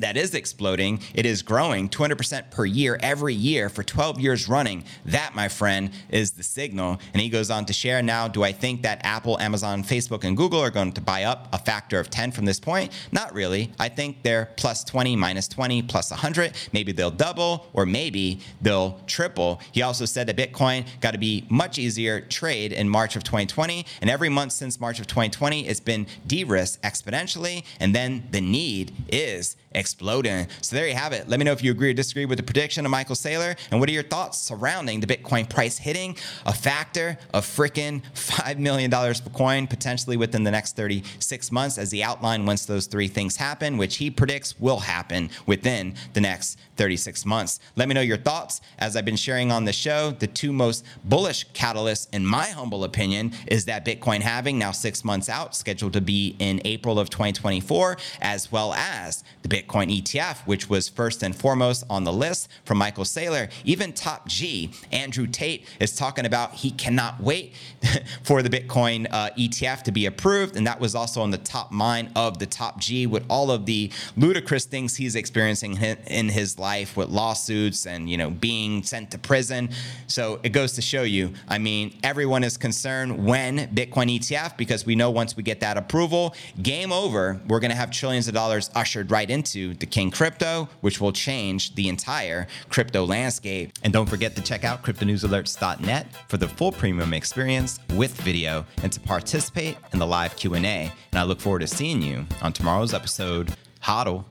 that 0.00 0.16
is 0.16 0.34
exploding. 0.34 1.00
It 1.14 1.26
is 1.26 1.42
growing 1.42 1.88
200% 1.88 2.50
per 2.50 2.64
year 2.64 2.98
every 3.02 3.34
year 3.34 3.68
for 3.68 3.82
12 3.82 4.20
years 4.20 4.48
running. 4.48 4.84
That, 5.06 5.34
my 5.34 5.48
friend, 5.48 5.90
is 6.10 6.32
the 6.32 6.42
signal. 6.42 7.00
And 7.12 7.22
he 7.22 7.28
goes 7.28 7.50
on 7.50 7.64
to 7.66 7.72
share 7.72 8.02
now 8.02 8.28
do 8.28 8.42
I 8.42 8.52
think 8.52 8.82
that 8.82 9.00
Apple, 9.04 9.38
Amazon, 9.38 9.82
Facebook, 9.82 10.24
and 10.24 10.36
Google 10.36 10.60
are 10.60 10.70
going 10.70 10.92
to 10.92 11.00
buy 11.00 11.24
up 11.24 11.48
a 11.52 11.58
factor 11.58 11.98
of 11.98 12.10
10 12.10 12.32
from 12.32 12.44
this 12.44 12.60
point? 12.60 12.92
Not 13.12 13.34
really. 13.34 13.72
I 13.78 13.88
think 13.88 14.22
they're 14.22 14.50
plus 14.56 14.84
20, 14.84 15.16
minus 15.16 15.48
20, 15.48 15.82
plus 15.82 16.10
100. 16.10 16.52
Maybe 16.72 16.92
they'll 16.92 17.10
double 17.10 17.66
or 17.72 17.86
maybe 17.86 18.40
they'll 18.60 19.00
triple. 19.06 19.60
He 19.72 19.82
also 19.82 20.04
said 20.04 20.26
that 20.28 20.36
Bitcoin 20.36 20.86
got 21.00 21.12
to 21.12 21.18
be 21.18 21.46
much 21.48 21.78
easier 21.78 22.20
trade 22.20 22.72
in 22.72 22.88
March 22.88 23.16
of 23.16 23.24
2020. 23.24 23.84
And 24.00 24.10
every 24.10 24.28
month 24.28 24.52
since 24.52 24.80
March 24.80 25.00
of 25.00 25.06
2020, 25.06 25.66
it's 25.66 25.80
been 25.80 26.06
de 26.26 26.44
risked 26.44 26.82
exponentially. 26.82 27.64
And 27.80 27.94
then 27.94 28.28
the 28.30 28.40
need 28.40 28.92
is 29.08 29.56
exploding. 29.88 30.46
So 30.60 30.76
there 30.76 30.86
you 30.86 30.94
have 30.94 31.14
it. 31.14 31.30
Let 31.30 31.38
me 31.38 31.44
know 31.44 31.52
if 31.52 31.64
you 31.64 31.70
agree 31.70 31.88
or 31.88 31.94
disagree 31.94 32.26
with 32.26 32.36
the 32.36 32.42
prediction 32.42 32.84
of 32.84 32.90
Michael 32.90 33.14
Saylor 33.14 33.56
and 33.70 33.80
what 33.80 33.88
are 33.88 33.92
your 33.92 34.02
thoughts 34.02 34.36
surrounding 34.36 35.00
the 35.00 35.06
Bitcoin 35.06 35.48
price 35.48 35.78
hitting 35.78 36.14
a 36.44 36.52
factor 36.52 37.16
of 37.32 37.46
freaking 37.46 38.02
$5 38.14 38.58
million 38.58 38.90
per 38.90 39.14
coin 39.32 39.66
potentially 39.66 40.18
within 40.18 40.44
the 40.44 40.50
next 40.50 40.76
36 40.76 41.50
months 41.50 41.78
as 41.78 41.90
he 41.90 42.02
outlined 42.02 42.46
once 42.46 42.66
those 42.66 42.86
three 42.86 43.08
things 43.08 43.36
happen, 43.36 43.78
which 43.78 43.96
he 43.96 44.10
predicts 44.10 44.60
will 44.60 44.80
happen 44.80 45.30
within 45.46 45.94
the 46.12 46.20
next 46.20 46.58
36 46.76 47.24
months. 47.24 47.58
Let 47.74 47.88
me 47.88 47.94
know 47.94 48.02
your 48.02 48.18
thoughts. 48.18 48.60
As 48.78 48.94
I've 48.94 49.06
been 49.06 49.16
sharing 49.16 49.50
on 49.50 49.64
the 49.64 49.72
show, 49.72 50.10
the 50.10 50.26
two 50.26 50.52
most 50.52 50.84
bullish 51.04 51.48
catalysts, 51.52 52.08
in 52.12 52.26
my 52.26 52.48
humble 52.48 52.84
opinion, 52.84 53.32
is 53.46 53.64
that 53.64 53.86
Bitcoin 53.86 54.20
halving 54.20 54.58
now 54.58 54.72
six 54.72 55.02
months 55.02 55.30
out, 55.30 55.56
scheduled 55.56 55.94
to 55.94 56.02
be 56.02 56.36
in 56.38 56.60
April 56.66 56.98
of 56.98 57.08
2024, 57.08 57.96
as 58.20 58.52
well 58.52 58.74
as 58.74 59.24
the 59.42 59.48
Bitcoin 59.48 59.77
ETF, 59.86 60.38
which 60.38 60.68
was 60.68 60.88
first 60.88 61.22
and 61.22 61.34
foremost 61.34 61.84
on 61.88 62.02
the 62.02 62.12
list 62.12 62.48
from 62.64 62.78
Michael 62.78 63.04
Saylor. 63.04 63.50
Even 63.64 63.92
Top 63.92 64.26
G, 64.26 64.72
Andrew 64.90 65.26
Tate, 65.26 65.64
is 65.78 65.94
talking 65.94 66.26
about 66.26 66.54
he 66.54 66.72
cannot 66.72 67.20
wait 67.20 67.54
for 68.24 68.42
the 68.42 68.48
Bitcoin 68.50 69.06
uh, 69.10 69.30
ETF 69.38 69.82
to 69.84 69.92
be 69.92 70.06
approved. 70.06 70.56
And 70.56 70.66
that 70.66 70.80
was 70.80 70.94
also 70.94 71.22
on 71.22 71.30
the 71.30 71.38
top 71.38 71.70
mind 71.70 72.10
of 72.16 72.38
the 72.38 72.46
Top 72.46 72.80
G 72.80 73.06
with 73.06 73.24
all 73.30 73.50
of 73.50 73.66
the 73.66 73.92
ludicrous 74.16 74.64
things 74.64 74.96
he's 74.96 75.14
experiencing 75.14 75.76
in 75.76 76.28
his 76.28 76.58
life 76.58 76.96
with 76.96 77.08
lawsuits 77.08 77.86
and, 77.86 78.10
you 78.10 78.16
know, 78.16 78.30
being 78.30 78.82
sent 78.82 79.10
to 79.12 79.18
prison. 79.18 79.70
So 80.06 80.40
it 80.42 80.50
goes 80.50 80.72
to 80.74 80.82
show 80.82 81.02
you, 81.02 81.32
I 81.48 81.58
mean, 81.58 81.98
everyone 82.02 82.44
is 82.44 82.56
concerned 82.56 83.24
when 83.24 83.68
Bitcoin 83.74 84.18
ETF, 84.18 84.56
because 84.56 84.84
we 84.86 84.94
know 84.94 85.10
once 85.10 85.36
we 85.36 85.42
get 85.42 85.60
that 85.60 85.76
approval, 85.76 86.34
game 86.62 86.92
over, 86.92 87.40
we're 87.48 87.60
going 87.60 87.70
to 87.70 87.76
have 87.76 87.90
trillions 87.90 88.28
of 88.28 88.34
dollars 88.34 88.70
ushered 88.74 89.10
right 89.10 89.28
into 89.28 89.57
into 89.58 89.78
the 89.78 89.86
King 89.86 90.10
Crypto, 90.10 90.68
which 90.80 91.00
will 91.00 91.12
change 91.12 91.74
the 91.74 91.88
entire 91.88 92.46
crypto 92.68 93.04
landscape. 93.04 93.72
And 93.82 93.92
don't 93.92 94.08
forget 94.08 94.36
to 94.36 94.42
check 94.42 94.64
out 94.64 94.82
cryptonewsalerts.net 94.82 96.06
for 96.28 96.36
the 96.36 96.48
full 96.48 96.72
premium 96.72 97.14
experience 97.14 97.80
with 97.94 98.12
video 98.20 98.64
and 98.82 98.92
to 98.92 99.00
participate 99.00 99.76
in 99.92 99.98
the 99.98 100.06
live 100.06 100.36
Q&A. 100.36 100.58
And 100.58 100.92
I 101.12 101.22
look 101.22 101.40
forward 101.40 101.60
to 101.60 101.66
seeing 101.66 102.02
you 102.02 102.26
on 102.42 102.52
tomorrow's 102.52 102.94
episode. 102.94 103.54
Hodl. 103.82 104.24